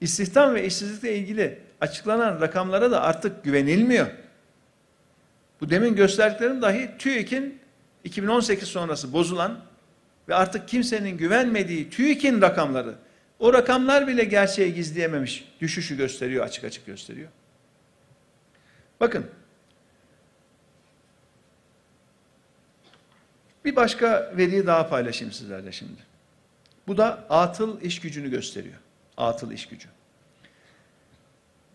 [0.00, 4.06] İstihdam ve işsizlikle ilgili açıklanan rakamlara da artık güvenilmiyor.
[5.60, 7.58] Bu demin gösterdiklerim dahi TÜİK'in
[8.04, 9.58] 2018 sonrası bozulan
[10.28, 12.94] ve artık kimsenin güvenmediği TÜİK'in rakamları.
[13.38, 17.28] O rakamlar bile gerçeği gizleyememiş düşüşü gösteriyor, açık açık gösteriyor.
[19.00, 19.26] Bakın.
[23.66, 26.00] Bir başka veriyi daha paylaşayım sizlerle şimdi.
[26.86, 28.76] Bu da atıl iş gücünü gösteriyor.
[29.16, 29.88] Atıl iş gücü.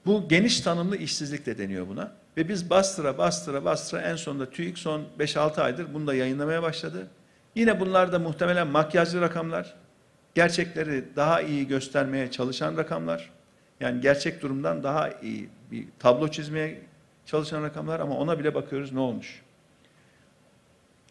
[0.06, 2.12] Bu geniş tanımlı işsizlik de deniyor buna.
[2.38, 7.08] Ve biz bastıra bastıra bastıra en sonunda TÜİK son 5-6 aydır bunu da yayınlamaya başladı.
[7.56, 9.74] Yine bunlar da muhtemelen makyajlı rakamlar.
[10.36, 13.30] Gerçekleri daha iyi göstermeye çalışan rakamlar.
[13.80, 16.82] Yani gerçek durumdan daha iyi bir tablo çizmeye
[17.26, 19.42] çalışan rakamlar ama ona bile bakıyoruz ne olmuş.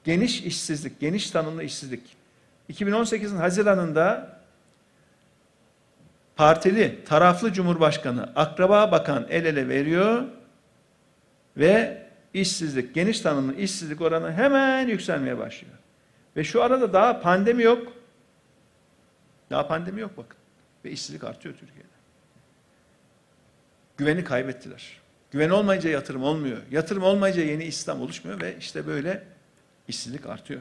[0.05, 2.17] Geniş işsizlik, geniş tanımlı işsizlik.
[2.73, 4.39] 2018'in Haziran'ında
[6.37, 10.25] partili, taraflı cumhurbaşkanı akraba bakan el ele veriyor
[11.57, 15.75] ve işsizlik, geniş tanımlı işsizlik oranı hemen yükselmeye başlıyor.
[16.37, 17.93] Ve şu arada daha pandemi yok.
[19.51, 20.39] Daha pandemi yok bakın.
[20.85, 21.89] Ve işsizlik artıyor Türkiye'de.
[23.97, 25.01] Güveni kaybettiler.
[25.31, 26.59] Güven olmayınca yatırım olmuyor.
[26.71, 29.23] Yatırım olmayınca yeni İslam oluşmuyor ve işte böyle
[29.91, 30.61] işsizlik artıyor.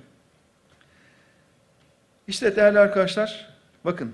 [2.27, 3.49] İşte değerli arkadaşlar,
[3.85, 4.13] bakın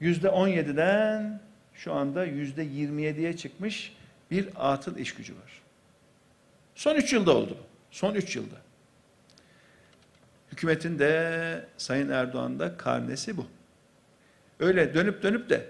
[0.00, 1.40] yüzde 17'den
[1.74, 3.96] şu anda yüzde 27'ye çıkmış
[4.30, 5.62] bir atıl iş gücü var.
[6.74, 7.56] Son üç yılda oldu.
[7.90, 8.56] Son üç yılda.
[10.52, 13.46] Hükümetin de Sayın Erdoğan da karnesi bu.
[14.60, 15.66] Öyle dönüp dönüp de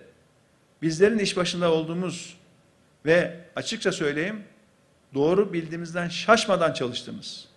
[0.83, 2.37] bizlerin iş başında olduğumuz
[3.07, 4.45] ve açıkça söyleyeyim
[5.15, 7.54] doğru bildiğimizden şaşmadan çalıştığımız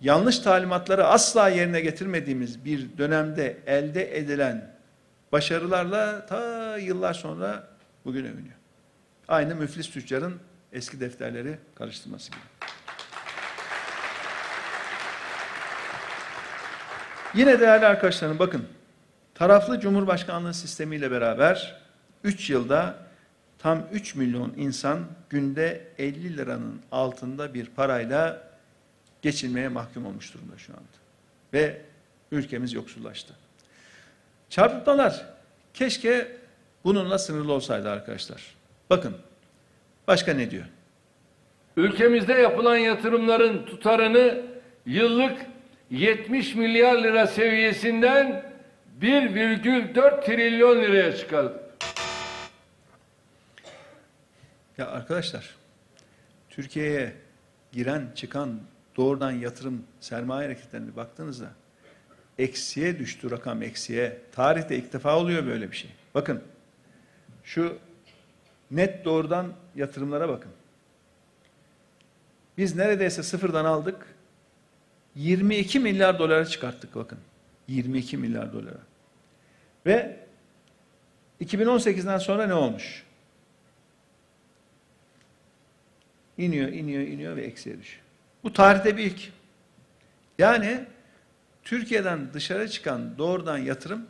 [0.00, 4.74] yanlış talimatları asla yerine getirmediğimiz bir dönemde elde edilen
[5.32, 7.68] başarılarla ta yıllar sonra
[8.04, 8.56] bugün övünüyor.
[9.28, 10.40] Aynı müflis tüccarın
[10.72, 12.40] eski defterleri karıştırması gibi.
[17.34, 18.64] Yine değerli arkadaşlarım bakın
[19.34, 21.80] taraflı cumhurbaşkanlığı sistemiyle beraber
[22.24, 22.94] 3 yılda
[23.58, 24.98] tam 3 milyon insan
[25.30, 28.49] günde 50 liranın altında bir parayla
[29.22, 30.82] geçinmeye mahkum olmuş durumda şu anda.
[31.52, 31.80] Ve
[32.32, 33.34] ülkemiz yoksullaştı.
[34.50, 35.26] Çarpıtmalar
[35.74, 36.36] keşke
[36.84, 38.54] bununla sınırlı olsaydı arkadaşlar.
[38.90, 39.16] Bakın
[40.08, 40.64] başka ne diyor?
[41.76, 44.42] Ülkemizde yapılan yatırımların tutarını
[44.86, 45.46] yıllık
[45.90, 48.52] 70 milyar lira seviyesinden
[49.00, 51.60] 1,4 trilyon liraya çıkardı.
[54.78, 55.56] Ya arkadaşlar
[56.50, 57.12] Türkiye'ye
[57.72, 58.60] giren çıkan
[58.96, 61.50] doğrudan yatırım sermaye hareketlerine baktığınızda
[62.38, 64.18] eksiye düştü rakam eksiye.
[64.32, 65.90] Tarihte ilk defa oluyor böyle bir şey.
[66.14, 66.42] Bakın
[67.44, 67.78] şu
[68.70, 70.52] net doğrudan yatırımlara bakın.
[72.58, 74.06] Biz neredeyse sıfırdan aldık.
[75.14, 77.18] 22 milyar dolara çıkarttık bakın.
[77.68, 78.80] 22 milyar dolara.
[79.86, 80.16] Ve
[81.40, 83.04] 2018'den sonra ne olmuş?
[86.38, 88.04] İniyor, iniyor, iniyor ve eksiye düşüyor.
[88.44, 89.32] Bu tarihte bir ilk.
[90.38, 90.86] Yani
[91.64, 94.06] Türkiye'den dışarı çıkan doğrudan yatırım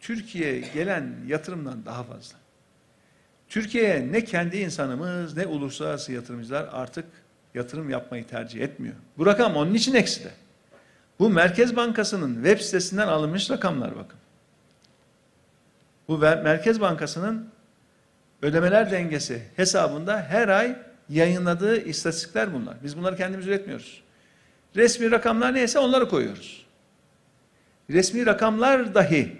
[0.00, 2.36] Türkiye'ye gelen yatırımdan daha fazla.
[3.48, 7.04] Türkiye'ye ne kendi insanımız ne uluslararası yatırımcılar artık
[7.54, 8.94] yatırım yapmayı tercih etmiyor.
[9.18, 10.30] Bu rakam onun için eksi de.
[11.18, 14.18] Bu Merkez Bankası'nın web sitesinden alınmış rakamlar bakın.
[16.08, 17.48] Bu Merkez Bankası'nın
[18.42, 20.76] ödemeler dengesi hesabında her ay
[21.12, 22.76] yayınladığı istatistikler bunlar.
[22.84, 24.02] Biz bunları kendimiz üretmiyoruz.
[24.76, 26.66] Resmi rakamlar neyse onları koyuyoruz.
[27.90, 29.36] Resmi rakamlar dahi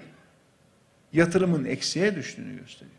[1.13, 2.97] yatırımın eksiye düştüğünü gösteriyor.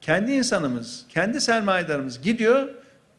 [0.00, 2.68] Kendi insanımız, kendi sermayedarımız gidiyor,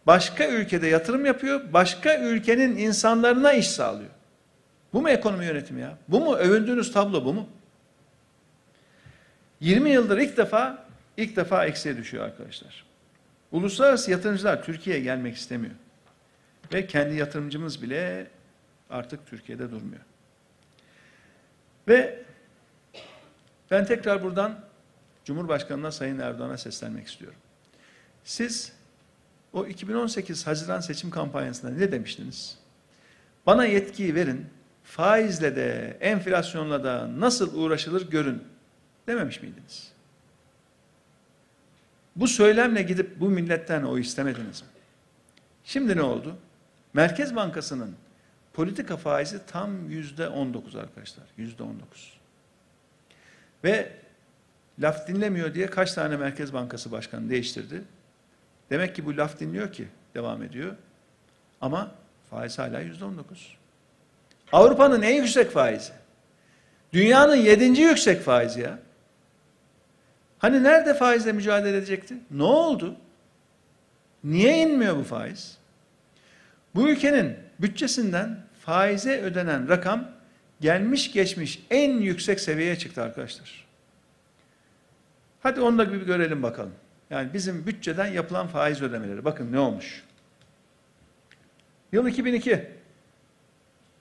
[0.08, 4.10] başka ülkede yatırım yapıyor, başka ülkenin insanlarına iş sağlıyor.
[4.94, 5.98] Bu mu ekonomi yönetimi ya?
[6.08, 7.48] Bu mu övündüğünüz tablo bu mu?
[9.60, 10.86] 20 yıldır ilk defa
[11.18, 12.91] ilk defa eksiye düşüyor arkadaşlar.
[13.52, 15.76] Uluslararası yatırımcılar Türkiye'ye gelmek istemiyor.
[16.74, 18.28] Ve kendi yatırımcımız bile
[18.90, 20.02] artık Türkiye'de durmuyor.
[21.88, 22.24] Ve
[23.72, 24.60] ben tekrar buradan
[25.26, 27.40] Cumhurbaşkanı'na Sayın Erdoğan'a seslenmek istiyorum.
[28.24, 28.74] Siz
[29.54, 32.58] o 2018 Haziran seçim kampanyasında ne demiştiniz?
[33.46, 34.46] Bana yetkiyi verin,
[34.84, 38.44] faizle de, enflasyonla da nasıl uğraşılır görün
[39.08, 39.91] dememiş miydiniz?
[42.16, 44.68] Bu söylemle gidip bu milletten o istemediniz mi?
[45.64, 46.36] Şimdi ne oldu?
[46.94, 47.96] Merkez Bankası'nın
[48.54, 51.26] politika faizi tam yüzde on dokuz arkadaşlar.
[51.38, 52.14] Yüzde on dokuz.
[53.64, 53.92] Ve
[54.80, 57.84] laf dinlemiyor diye kaç tane Merkez Bankası Başkanı değiştirdi.
[58.70, 60.76] Demek ki bu laf dinliyor ki devam ediyor.
[61.62, 61.92] Ama
[62.30, 63.58] faiz hala yüzde on dokuz.
[64.52, 65.92] Avrupa'nın en yüksek faizi.
[66.94, 68.80] Dünyanın yedinci yüksek faizi ya.
[70.42, 72.16] Hani nerede faizle mücadele edecekti?
[72.32, 72.96] Ne oldu?
[74.24, 75.58] Niye inmiyor bu faiz?
[76.76, 80.12] Bu ülkenin bütçesinden faize ödenen rakam
[80.62, 83.68] gelmiş geçmiş en yüksek seviyeye çıktı arkadaşlar.
[85.40, 86.74] Hadi onu da bir görelim bakalım.
[87.10, 89.26] Yani bizim bütçeden yapılan faiz ödemeleri.
[89.26, 90.04] Bakın ne olmuş.
[91.92, 92.68] Yıl 2002.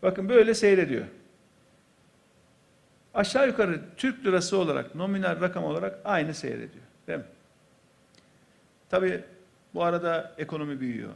[0.03, 1.05] Bakın böyle seyrediyor.
[3.14, 6.84] Aşağı yukarı Türk lirası olarak, nominal rakam olarak aynı seyrediyor.
[7.06, 7.24] Değil mi?
[8.90, 9.24] Tabii
[9.74, 11.11] bu arada ekonomi büyüyor.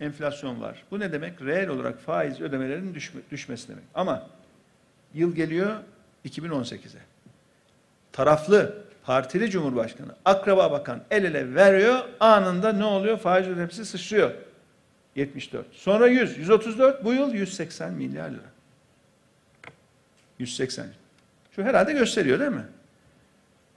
[0.00, 0.84] Enflasyon var.
[0.90, 1.42] Bu ne demek?
[1.42, 3.84] Reel olarak faiz ödemelerinin düşme, düşmesi demek.
[3.94, 4.26] Ama
[5.14, 5.76] yıl geliyor
[6.26, 7.00] 2018'e.
[8.12, 11.98] Taraflı, partili cumhurbaşkanı, akraba bakan el ele veriyor.
[12.20, 13.18] Anında ne oluyor?
[13.18, 14.30] Faiz ödemesi sıçrıyor.
[15.16, 15.66] 74.
[15.72, 17.04] Sonra 100, 134.
[17.04, 18.50] Bu yıl 180 milyar lira.
[20.38, 20.86] 180.
[21.58, 22.64] Şu herhalde gösteriyor değil mi?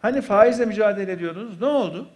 [0.01, 1.61] Hani faizle mücadele ediyordunuz.
[1.61, 2.07] Ne oldu?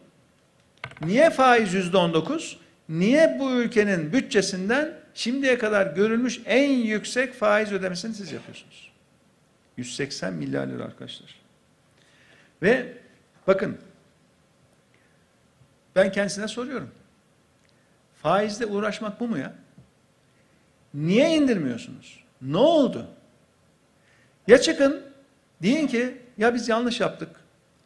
[1.02, 2.60] Niye faiz yüzde on dokuz?
[2.90, 8.92] Niye bu ülkenin bütçesinden şimdiye kadar görülmüş en yüksek faiz ödemesini siz yapıyorsunuz?
[9.78, 11.36] 180 milyar lira arkadaşlar.
[12.62, 12.94] Ve
[13.48, 13.78] bakın
[15.96, 16.92] ben kendisine soruyorum.
[18.22, 19.54] Faizle uğraşmak bu mu ya?
[20.94, 22.24] Niye indirmiyorsunuz?
[22.42, 23.08] Ne oldu?
[24.48, 25.15] Ya çıkın
[25.62, 27.30] deyin ki ya biz yanlış yaptık.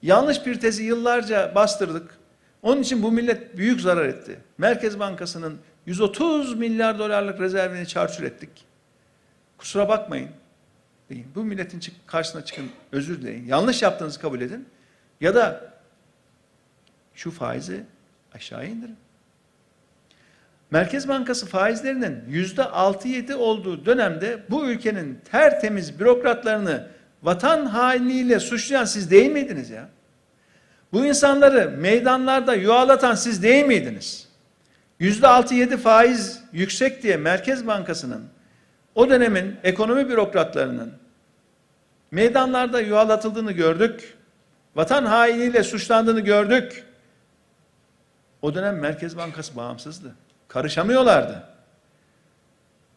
[0.01, 2.20] Yanlış bir tezi yıllarca bastırdık.
[2.61, 4.39] Onun için bu millet büyük zarar etti.
[4.57, 8.49] Merkez Bankası'nın 130 milyar dolarlık rezervini çarçur ettik.
[9.57, 10.30] Kusura bakmayın.
[11.09, 11.28] Deyin.
[11.36, 13.45] Bu milletin karşısına çıkın, özür dileyin.
[13.45, 14.67] Yanlış yaptığınızı kabul edin.
[15.22, 15.74] Ya da
[17.13, 17.84] şu faizi
[18.34, 18.97] aşağı indirin.
[20.72, 26.88] Merkez Bankası faizlerinin yüzde altı yedi olduğu dönemde bu ülkenin tertemiz bürokratlarını
[27.24, 29.89] vatan hainiyle suçlayan siz değil miydiniz ya?
[30.93, 34.28] Bu insanları meydanlarda yuvalatan siz değil miydiniz?
[34.99, 38.24] Yüzde altı yedi faiz yüksek diye Merkez Bankası'nın
[38.95, 40.93] o dönemin ekonomi bürokratlarının
[42.11, 44.17] meydanlarda yuvalatıldığını gördük.
[44.76, 46.84] Vatan hainiyle suçlandığını gördük.
[48.41, 50.15] O dönem Merkez Bankası bağımsızdı.
[50.47, 51.43] Karışamıyorlardı.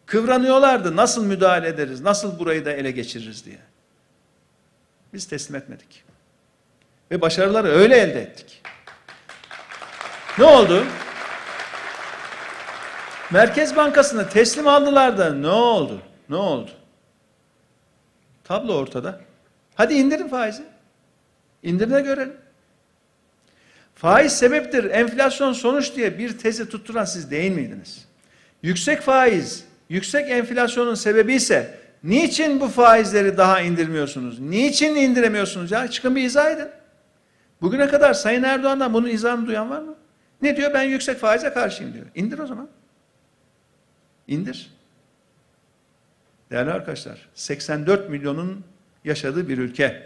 [0.06, 0.96] Kıvranıyorlardı.
[0.96, 2.00] Nasıl müdahale ederiz?
[2.00, 3.58] Nasıl burayı da ele geçiririz diye.
[5.12, 6.04] Biz teslim etmedik.
[7.10, 8.62] Ve başarıları öyle elde ettik.
[10.38, 10.84] Ne oldu?
[13.30, 16.02] Merkez Bankası'nı teslim aldılar da ne oldu?
[16.28, 16.70] Ne oldu?
[18.44, 19.20] Tablo ortada.
[19.74, 20.62] Hadi indirin faizi.
[21.62, 22.36] İndirine görelim.
[23.94, 28.08] Faiz sebeptir, enflasyon sonuç diye bir tezi tutturan siz değil miydiniz?
[28.62, 34.40] Yüksek faiz, yüksek enflasyonun sebebi ise niçin bu faizleri daha indirmiyorsunuz?
[34.40, 35.88] Niçin indiremiyorsunuz ya?
[35.88, 36.68] Çıkın bir izah edin.
[37.62, 39.94] Bugüne kadar Sayın Erdoğan'dan bunun izahını duyan var mı?
[40.42, 40.74] Ne diyor?
[40.74, 42.06] Ben yüksek faize karşıyım diyor.
[42.14, 42.68] İndir o zaman.
[44.28, 44.70] İndir.
[46.50, 48.64] Değerli arkadaşlar, 84 milyonun
[49.04, 50.02] yaşadığı bir ülke.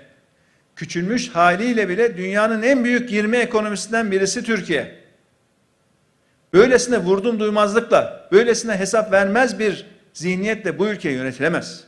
[0.77, 4.95] Küçülmüş haliyle bile dünyanın en büyük 20 ekonomisinden birisi Türkiye.
[6.53, 9.87] Böylesine vurdum duymazlıkla, böylesine hesap vermez bir
[10.17, 11.85] zihniyetle bu ülke yönetilemez.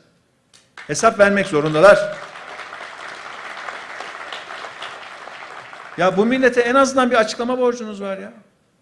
[0.76, 2.16] Hesap vermek zorundalar.
[5.97, 8.33] Ya bu millete en azından bir açıklama borcunuz var ya.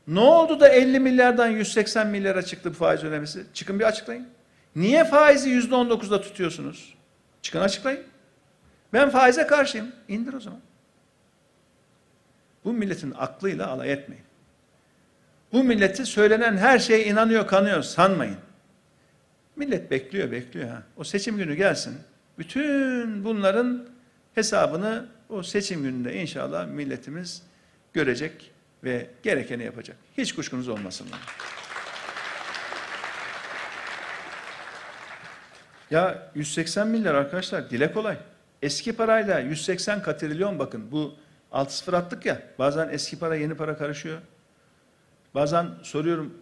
[0.08, 3.46] Ne oldu da 50 milyardan 180 milyara çıktı bu faiz ödemesi?
[3.54, 4.28] Çıkın bir açıklayın.
[4.76, 6.94] Niye faizi yüzde on dokuzda tutuyorsunuz?
[7.42, 8.02] Çıkın açıklayın.
[8.92, 9.92] Ben faize karşıyım.
[10.08, 10.60] İndir o zaman.
[12.64, 14.24] Bu milletin aklıyla alay etmeyin.
[15.52, 18.45] Bu milleti söylenen her şeye inanıyor, kanıyor sanmayın.
[19.56, 20.68] Millet bekliyor, bekliyor.
[20.68, 20.82] Ha.
[20.96, 21.98] O seçim günü gelsin.
[22.38, 23.88] Bütün bunların
[24.34, 27.42] hesabını o seçim gününde inşallah milletimiz
[27.92, 28.50] görecek
[28.84, 29.96] ve gerekeni yapacak.
[30.18, 31.06] Hiç kuşkunuz olmasın.
[35.90, 38.16] Ya 180 milyar arkadaşlar dile kolay.
[38.62, 41.14] Eski parayla 180 katrilyon bakın bu
[41.52, 44.18] 6 sıfır attık ya bazen eski para yeni para karışıyor.
[45.34, 46.34] Bazen soruyorum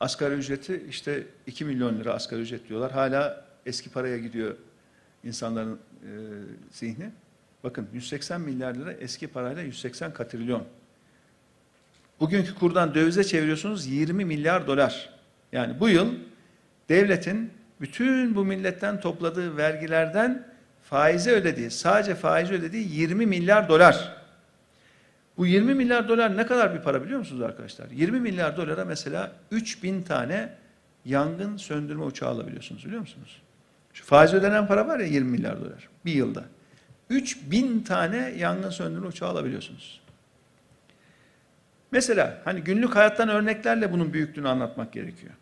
[0.00, 2.92] asgari ücreti işte 2 milyon lira asgari ücret diyorlar.
[2.92, 4.56] Hala eski paraya gidiyor
[5.24, 6.10] insanların e,
[6.72, 7.10] zihni.
[7.64, 10.64] Bakın 180 milyar lira eski parayla 180 katrilyon.
[12.20, 15.10] Bugünkü kurdan dövize çeviriyorsunuz 20 milyar dolar.
[15.52, 16.14] Yani bu yıl
[16.88, 20.46] devletin bütün bu milletten topladığı vergilerden
[20.82, 24.17] faize ödediği, sadece faize ödediği 20 milyar dolar.
[25.38, 27.90] Bu 20 milyar dolar ne kadar bir para biliyor musunuz arkadaşlar?
[27.90, 30.52] 20 milyar dolara mesela 3000 tane
[31.04, 33.42] yangın söndürme uçağı alabiliyorsunuz biliyor musunuz?
[33.92, 36.44] Şu faiz ödenen para var ya 20 milyar dolar bir yılda.
[37.10, 40.00] 3000 tane yangın söndürme uçağı alabiliyorsunuz.
[41.90, 45.32] Mesela hani günlük hayattan örneklerle bunun büyüklüğünü anlatmak gerekiyor.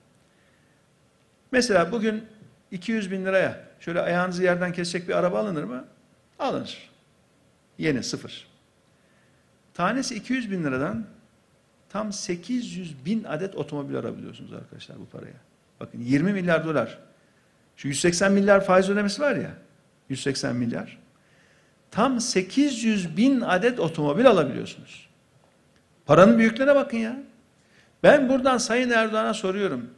[1.52, 2.24] Mesela bugün
[2.70, 5.84] 200 bin liraya şöyle ayağınızı yerden kesecek bir araba alınır mı?
[6.38, 6.90] Alınır.
[7.78, 8.55] Yeni sıfır.
[9.76, 11.06] Tanesi 200 bin liradan
[11.88, 15.36] tam 800 bin adet otomobil alabiliyorsunuz arkadaşlar bu paraya.
[15.80, 16.98] Bakın 20 milyar dolar.
[17.76, 19.50] Şu 180 milyar faiz ödemesi var ya.
[20.08, 20.98] 180 milyar.
[21.90, 25.08] Tam 800 bin adet otomobil alabiliyorsunuz.
[26.06, 27.16] Paranın büyüklüğüne bakın ya.
[28.02, 29.90] Ben buradan Sayın Erdoğan'a soruyorum.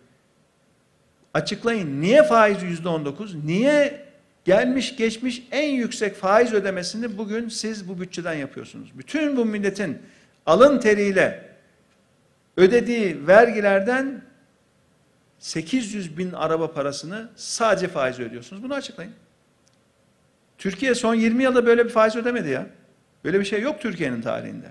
[1.35, 2.01] Açıklayın.
[2.01, 3.45] Niye faiz yüzde on dokuz?
[3.45, 4.08] Niye
[4.49, 8.99] gelmiş geçmiş en yüksek faiz ödemesini bugün siz bu bütçeden yapıyorsunuz.
[8.99, 9.99] Bütün bu milletin
[10.47, 11.49] alın teriyle
[12.57, 14.23] ödediği vergilerden
[15.39, 18.63] 800 bin araba parasını sadece faiz ödüyorsunuz.
[18.63, 19.13] Bunu açıklayın.
[20.59, 22.67] Türkiye son 20 yılda böyle bir faiz ödemedi ya.
[23.25, 24.69] Böyle bir şey yok Türkiye'nin tarihinde.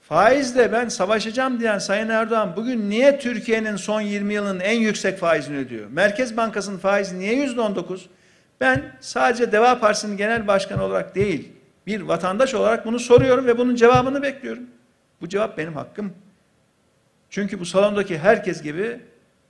[0.00, 5.56] Faizle ben savaşacağım diyen Sayın Erdoğan bugün niye Türkiye'nin son 20 yılın en yüksek faizini
[5.56, 5.90] ödüyor?
[5.90, 8.08] Merkez Bankası'nın faizi niye yüzde 19?
[8.62, 11.52] Ben sadece Deva Partisi'nin genel başkanı olarak değil,
[11.86, 14.62] bir vatandaş olarak bunu soruyorum ve bunun cevabını bekliyorum.
[15.20, 16.12] Bu cevap benim hakkım.
[17.30, 19.00] Çünkü bu salondaki herkes gibi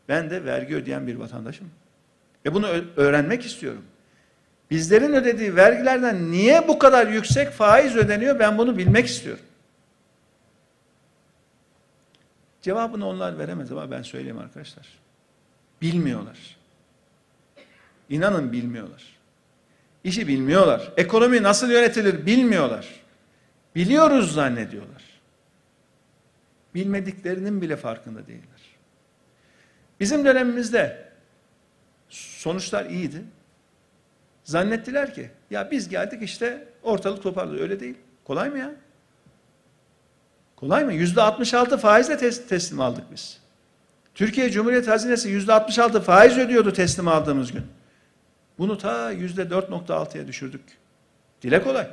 [0.08, 1.70] ben de vergi ödeyen bir vatandaşım.
[2.46, 3.84] Ve bunu öğrenmek istiyorum.
[4.70, 9.44] Bizlerin ödediği vergilerden niye bu kadar yüksek faiz ödeniyor ben bunu bilmek istiyorum.
[12.62, 14.86] Cevabını onlar veremez ama ben söyleyeyim arkadaşlar.
[15.82, 16.61] Bilmiyorlar.
[18.12, 19.02] İnanın bilmiyorlar.
[20.04, 20.92] İşi bilmiyorlar.
[20.96, 22.86] Ekonomi nasıl yönetilir bilmiyorlar.
[23.74, 25.02] Biliyoruz zannediyorlar.
[26.74, 28.60] Bilmediklerinin bile farkında değiller.
[30.00, 31.08] Bizim dönemimizde
[32.08, 33.22] sonuçlar iyiydi.
[34.44, 37.62] Zannettiler ki ya biz geldik işte ortalık toparladı.
[37.62, 37.96] Öyle değil.
[38.24, 38.70] Kolay mı ya?
[40.56, 40.92] Kolay mı?
[40.92, 43.40] Yüzde 66 faizle tes teslim aldık biz.
[44.14, 47.64] Türkiye Cumhuriyet Hazinesi yüzde 66 faiz ödüyordu teslim aldığımız gün.
[48.58, 50.62] Bunu ta yüzde 4.6'ya düşürdük.
[51.42, 51.86] Dile kolay.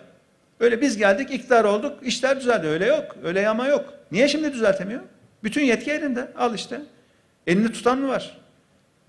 [0.59, 2.67] Öyle biz geldik iktidar olduk işler düzeldi.
[2.67, 3.15] Öyle yok.
[3.23, 3.93] Öyle yama yok.
[4.11, 5.01] Niye şimdi düzeltemiyor?
[5.43, 6.31] Bütün yetki elinde.
[6.37, 6.81] Al işte.
[7.47, 8.37] Elini tutan mı var?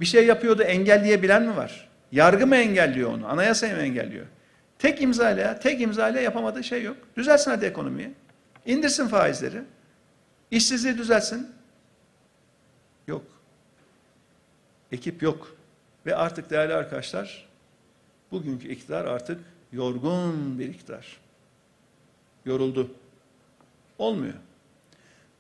[0.01, 1.89] Bir şey yapıyordu engelleyebilen mi var?
[2.13, 3.29] Yargı mı engelliyor onu?
[3.29, 4.27] Anayasa mı engelliyor?
[4.79, 6.97] Tek imzayla, tek imzayla yapamadığı şey yok.
[7.17, 8.11] Düzelsin hadi ekonomiyi.
[8.67, 9.63] İndirsin faizleri.
[10.51, 11.51] İşsizliği düzelsin.
[13.07, 13.23] Yok.
[14.93, 15.57] Ekip yok.
[16.07, 17.49] Ve artık değerli arkadaşlar,
[18.31, 19.41] bugünkü iktidar artık
[19.73, 21.21] yorgun bir iktidar.
[22.45, 22.91] Yoruldu.
[23.99, 24.35] Olmuyor.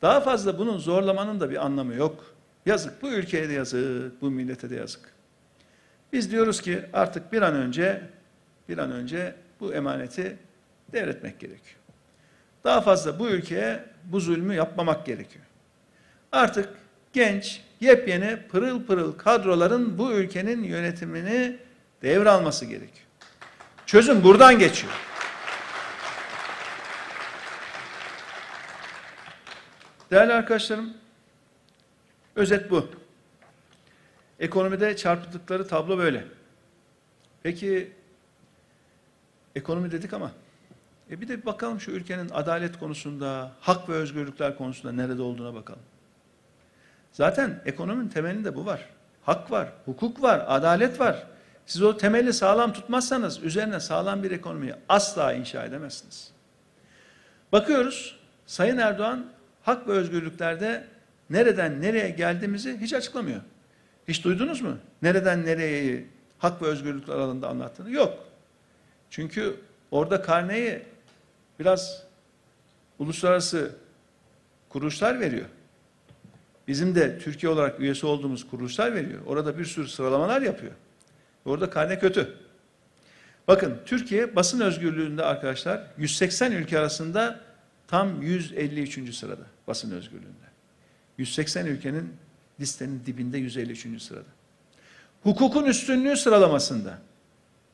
[0.03, 2.35] Daha fazla bunun zorlamanın da bir anlamı yok.
[2.67, 3.03] Yazık.
[3.03, 4.23] Bu ülkeye de yazık.
[4.23, 5.13] Bu millete de yazık.
[6.13, 8.03] Biz diyoruz ki artık bir an önce
[8.69, 10.37] bir an önce bu emaneti
[10.93, 11.77] devretmek gerekiyor.
[12.65, 15.45] Daha fazla bu ülkeye bu zulmü yapmamak gerekiyor.
[16.33, 16.69] Artık
[17.13, 21.57] genç, yepyeni, pırıl pırıl kadroların bu ülkenin yönetimini
[22.03, 23.07] devralması gerekiyor.
[23.87, 24.93] Çözüm buradan geçiyor.
[30.11, 30.95] Değerli arkadaşlarım,
[32.37, 32.89] özet bu.
[34.41, 36.25] Ekonomide çarpıttıkları tablo böyle.
[37.43, 37.93] Peki
[39.55, 40.33] ekonomi dedik ama
[41.11, 45.83] e bir de bakalım şu ülkenin adalet konusunda, hak ve özgürlükler konusunda nerede olduğuna bakalım.
[47.13, 48.87] Zaten ekonominin temelinde bu var.
[49.23, 51.27] Hak var, hukuk var, adalet var.
[51.67, 56.33] Siz o temeli sağlam tutmazsanız üzerine sağlam bir ekonomiyi asla inşa edemezsiniz.
[57.53, 59.27] Bakıyoruz Sayın Erdoğan
[59.63, 60.85] hak ve özgürlüklerde
[61.31, 63.41] nereden nereye geldiğimizi hiç açıklamıyor.
[64.09, 64.79] Hiç duydunuz mu?
[65.03, 66.05] Nereden nereye
[66.39, 67.91] hak ve özgürlükler alanında anlattığını?
[67.91, 68.19] Yok.
[69.11, 69.57] Çünkü
[69.91, 70.83] orada karneyi
[71.59, 72.03] biraz
[72.99, 73.77] uluslararası
[74.69, 75.47] kuruluşlar veriyor.
[76.71, 79.21] Bizim de Türkiye olarak üyesi olduğumuz kuruluşlar veriyor.
[79.27, 80.73] Orada bir sürü sıralamalar yapıyor.
[81.45, 82.37] Orada karne kötü.
[83.49, 87.41] Bakın Türkiye basın özgürlüğünde arkadaşlar 180 ülke arasında
[87.89, 89.15] tam 153.
[89.15, 90.47] sırada basın özgürlüğünde.
[91.19, 92.13] 180 ülkenin
[92.61, 94.03] listenin dibinde 153.
[94.03, 94.31] sırada.
[95.23, 96.99] Hukukun üstünlüğü sıralamasında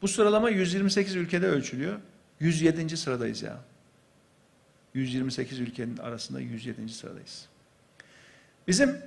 [0.03, 1.99] bu sıralama 128 ülkede ölçülüyor.
[2.41, 2.97] 107.
[2.97, 3.59] sıradayız ya.
[4.95, 6.89] 128 ülkenin arasında 107.
[6.89, 7.49] sıradayız.
[8.69, 8.99] Bizim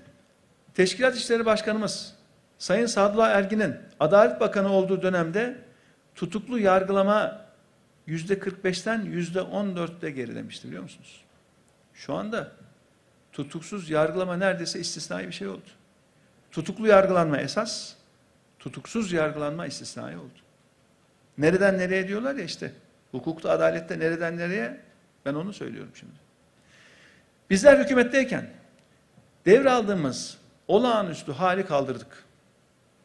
[0.73, 2.13] Teşkilat İşleri Başkanımız
[2.57, 5.57] Sayın Sadullah Ergin'in Adalet Bakanı olduğu dönemde
[6.15, 7.45] tutuklu yargılama
[8.07, 11.21] yüzde 45'ten yüzde 14'te gerilemişti biliyor musunuz?
[11.93, 12.51] Şu anda
[13.31, 15.69] tutuksuz yargılama neredeyse istisnai bir şey oldu.
[16.51, 17.93] Tutuklu yargılanma esas,
[18.59, 20.39] tutuksuz yargılanma istisnai oldu.
[21.37, 22.71] Nereden nereye diyorlar ya işte.
[23.11, 24.79] Hukukta, adalette nereden nereye?
[25.25, 26.13] Ben onu söylüyorum şimdi.
[27.49, 28.49] Bizler hükümetteyken
[29.49, 30.37] devraldığımız
[30.67, 32.23] olağanüstü hali kaldırdık.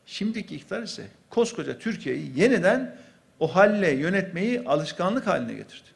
[0.06, 2.96] Şimdiki iktidar ise koskoca Türkiye'yi yeniden
[3.40, 5.88] o halle yönetmeyi alışkanlık haline getirdi.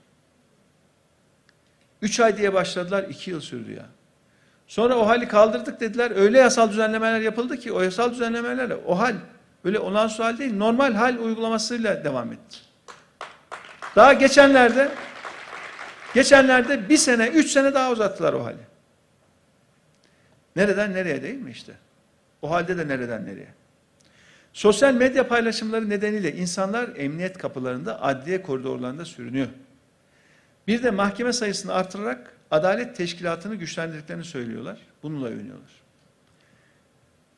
[2.02, 3.86] Üç ay diye başladılar, iki yıl sürdü ya.
[4.66, 9.14] Sonra o hali kaldırdık dediler, öyle yasal düzenlemeler yapıldı ki o yasal düzenlemelerle o hal
[9.64, 12.58] böyle olağanüstü hal değil, normal hal uygulamasıyla devam etti.
[13.96, 14.88] Daha geçenlerde
[16.14, 18.67] geçenlerde bir sene, üç sene daha uzattılar o hali.
[20.58, 21.72] Nereden nereye değil mi işte?
[22.42, 23.48] O halde de nereden nereye?
[24.52, 29.48] Sosyal medya paylaşımları nedeniyle insanlar emniyet kapılarında, adliye koridorlarında sürünüyor.
[30.66, 34.78] Bir de mahkeme sayısını artırarak adalet teşkilatını güçlendirdiklerini söylüyorlar.
[35.02, 35.70] Bununla övünüyorlar.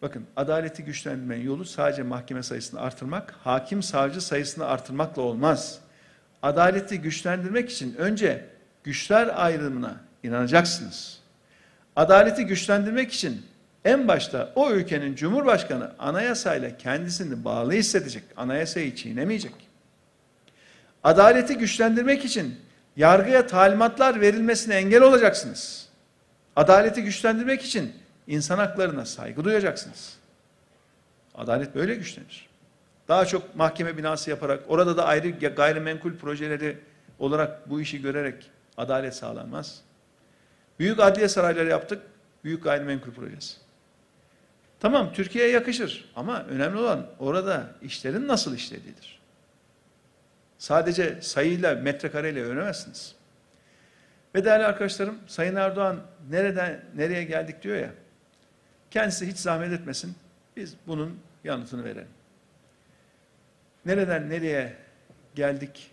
[0.03, 5.79] Bakın adaleti güçlendirmenin yolu sadece mahkeme sayısını artırmak, hakim savcı sayısını artırmakla olmaz.
[6.43, 8.47] Adaleti güçlendirmek için önce
[8.85, 11.20] güçler ayrımına inanacaksınız.
[11.97, 13.47] Adaleti güçlendirmek için
[13.85, 19.55] en başta o ülkenin cumhurbaşkanı anayasayla kendisini bağlı hissedecek, anayasayı çiğnemeyecek.
[21.05, 22.61] Adaleti güçlendirmek için
[22.97, 25.89] yargıya talimatlar verilmesine engel olacaksınız.
[26.57, 27.93] Adaleti güçlendirmek için
[28.27, 30.17] insan haklarına saygı duyacaksınız.
[31.35, 32.49] Adalet böyle güçlenir.
[33.09, 36.79] Daha çok mahkeme binası yaparak, orada da ayrı gayrimenkul projeleri
[37.19, 39.81] olarak bu işi görerek adalet sağlanmaz.
[40.81, 42.03] Büyük adliye sarayları yaptık,
[42.45, 43.57] büyük gayrimenkul projesi.
[44.81, 49.21] Tamam Türkiye'ye yakışır ama önemli olan orada işlerin nasıl işlediğidir.
[50.59, 53.15] Sadece sayıyla, metrekareyle öğrenemezsiniz.
[54.35, 56.01] Ve değerli arkadaşlarım, Sayın Erdoğan
[56.31, 57.91] nereden nereye geldik diyor ya.
[58.91, 60.15] Kendisi hiç zahmet etmesin.
[60.57, 62.09] Biz bunun yanıtını verelim.
[63.87, 64.77] Nereden nereye
[65.35, 65.91] geldik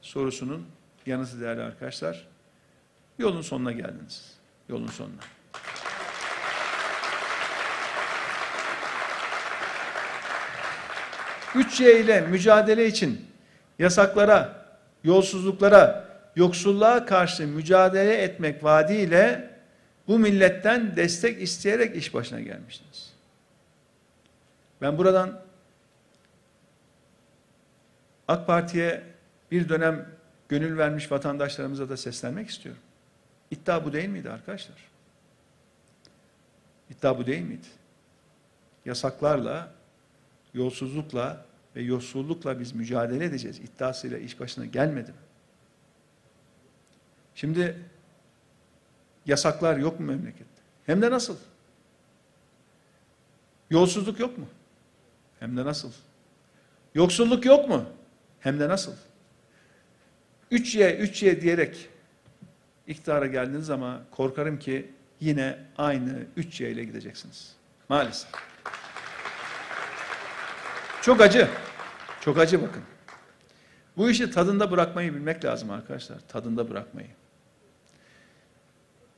[0.00, 0.66] sorusunun
[1.06, 2.35] yanıtı değerli arkadaşlar.
[3.18, 4.32] Yolun sonuna geldiniz.
[4.68, 5.20] Yolun sonuna.
[11.54, 13.26] Üç Y ile mücadele için
[13.78, 14.66] yasaklara,
[15.04, 19.50] yolsuzluklara, yoksulluğa karşı mücadele etmek vaadiyle
[20.08, 23.12] bu milletten destek isteyerek iş başına gelmiştiniz.
[24.82, 25.40] Ben buradan
[28.28, 29.02] AK Parti'ye
[29.50, 30.08] bir dönem
[30.48, 32.82] gönül vermiş vatandaşlarımıza da seslenmek istiyorum.
[33.50, 34.76] İddia bu değil miydi arkadaşlar?
[36.90, 37.66] İddia bu değil miydi?
[38.84, 39.72] Yasaklarla,
[40.54, 43.60] yolsuzlukla ve yoksullukla biz mücadele edeceğiz.
[43.60, 45.18] İddiasıyla iş başına gelmedi mi?
[47.34, 47.76] Şimdi
[49.26, 50.62] yasaklar yok mu memlekette?
[50.86, 51.36] Hem de nasıl?
[53.70, 54.46] Yolsuzluk yok mu?
[55.40, 55.92] Hem de nasıl?
[56.94, 57.84] Yoksulluk yok mu?
[58.40, 58.92] Hem de nasıl?
[60.52, 61.88] 3Y, 3Y diyerek
[62.86, 67.52] iktidara geldiniz ama korkarım ki yine aynı 3Y ile gideceksiniz.
[67.88, 68.30] Maalesef.
[71.02, 71.48] Çok acı.
[72.20, 72.82] Çok acı bakın.
[73.96, 76.18] Bu işi tadında bırakmayı bilmek lazım arkadaşlar.
[76.28, 77.08] Tadında bırakmayı.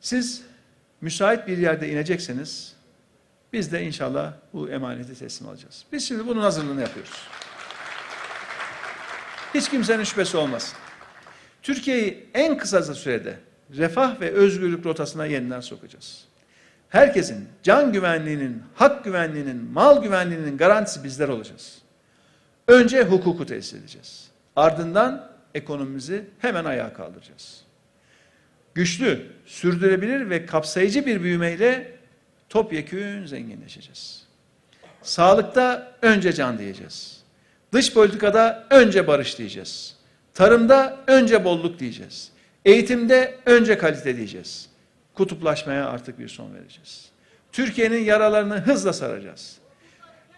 [0.00, 0.42] Siz
[1.00, 2.76] müsait bir yerde inecekseniz
[3.52, 5.84] biz de inşallah bu emaneti teslim alacağız.
[5.92, 7.28] Biz şimdi bunun hazırlığını yapıyoruz.
[9.54, 10.78] Hiç kimsenin şüphesi olmasın.
[11.62, 13.38] Türkiye'yi en kısa sürede
[13.76, 16.24] refah ve özgürlük rotasına yeniden sokacağız.
[16.88, 21.78] Herkesin can güvenliğinin, hak güvenliğinin, mal güvenliğinin garantisi bizler olacağız.
[22.68, 24.28] Önce hukuku tesis edeceğiz.
[24.56, 27.64] Ardından ekonomimizi hemen ayağa kaldıracağız.
[28.74, 31.92] Güçlü, sürdürülebilir ve kapsayıcı bir büyümeyle
[32.48, 34.22] topyekün zenginleşeceğiz.
[35.02, 37.22] Sağlıkta önce can diyeceğiz.
[37.72, 39.96] Dış politikada önce barış diyeceğiz.
[40.34, 42.32] Tarımda önce bolluk diyeceğiz.
[42.68, 44.68] Eğitimde önce kalite diyeceğiz.
[45.14, 47.08] Kutuplaşmaya artık bir son vereceğiz.
[47.52, 49.56] Türkiye'nin yaralarını hızla saracağız.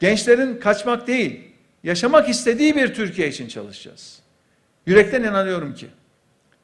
[0.00, 1.40] Gençlerin kaçmak değil,
[1.84, 4.18] yaşamak istediği bir Türkiye için çalışacağız.
[4.86, 5.86] Yürekten inanıyorum ki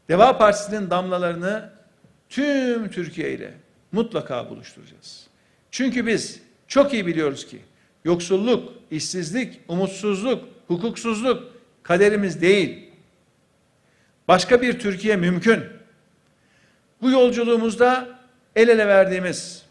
[0.08, 1.70] Deva Partisi'nin damlalarını
[2.28, 3.54] tüm Türkiye ile
[3.92, 5.26] mutlaka buluşturacağız.
[5.70, 7.58] Çünkü biz çok iyi biliyoruz ki
[8.04, 11.52] yoksulluk, işsizlik, umutsuzluk, hukuksuzluk
[11.82, 12.85] kaderimiz değil.
[14.28, 15.64] Başka bir Türkiye mümkün.
[17.02, 18.18] Bu yolculuğumuzda
[18.56, 19.66] el ele verdiğimiz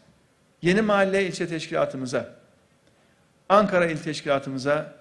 [0.62, 2.36] Yeni Mahalle ilçe teşkilatımıza,
[3.48, 4.94] Ankara il teşkilatımıza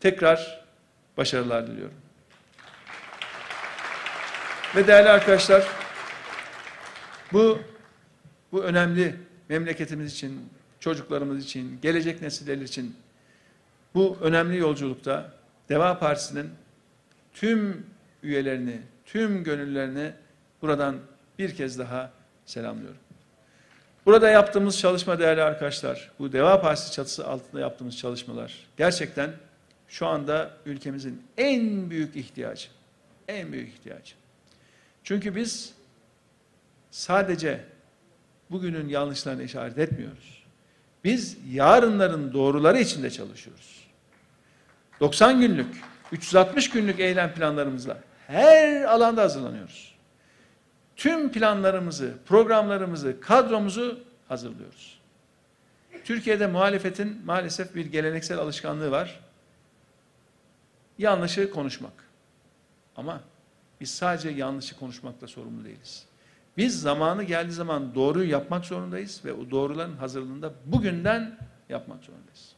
[0.00, 0.64] tekrar
[1.16, 1.94] başarılar diliyorum.
[4.76, 5.66] Ve değerli arkadaşlar,
[7.32, 7.58] bu
[8.52, 9.16] bu önemli
[9.48, 10.50] memleketimiz için,
[10.80, 12.96] çocuklarımız için, gelecek nesiller için
[13.94, 15.32] bu önemli yolculukta
[15.68, 16.50] Deva Partisi'nin
[17.34, 17.86] tüm
[18.22, 20.12] üyelerini, tüm gönüllerini
[20.62, 20.96] buradan
[21.38, 22.10] bir kez daha
[22.46, 23.00] selamlıyorum.
[24.06, 29.30] Burada yaptığımız çalışma değerli arkadaşlar, bu Deva Partisi çatısı altında yaptığımız çalışmalar gerçekten
[29.88, 32.68] şu anda ülkemizin en büyük ihtiyacı.
[33.28, 34.14] En büyük ihtiyacı.
[35.04, 35.74] Çünkü biz
[36.90, 37.60] sadece
[38.50, 40.44] bugünün yanlışlarını işaret etmiyoruz.
[41.04, 43.86] Biz yarınların doğruları içinde çalışıyoruz.
[45.00, 45.76] 90 günlük,
[46.12, 49.94] 360 günlük eylem planlarımızla her alanda hazırlanıyoruz.
[50.96, 54.98] Tüm planlarımızı, programlarımızı, kadromuzu hazırlıyoruz.
[56.04, 59.20] Türkiye'de muhalefetin maalesef bir geleneksel alışkanlığı var.
[60.98, 61.92] Yanlışı konuşmak.
[62.96, 63.20] Ama
[63.80, 66.06] biz sadece yanlışı konuşmakla sorumlu değiliz.
[66.56, 72.55] Biz zamanı geldiği zaman doğruyu yapmak zorundayız ve o doğruların hazırlığında bugünden yapmak zorundayız.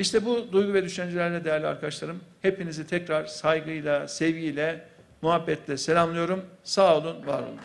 [0.00, 4.84] İşte bu duygu ve düşüncelerle değerli arkadaşlarım, hepinizi tekrar saygıyla, sevgiyle,
[5.22, 6.44] muhabbetle selamlıyorum.
[6.64, 7.58] Sağ olun, var olun.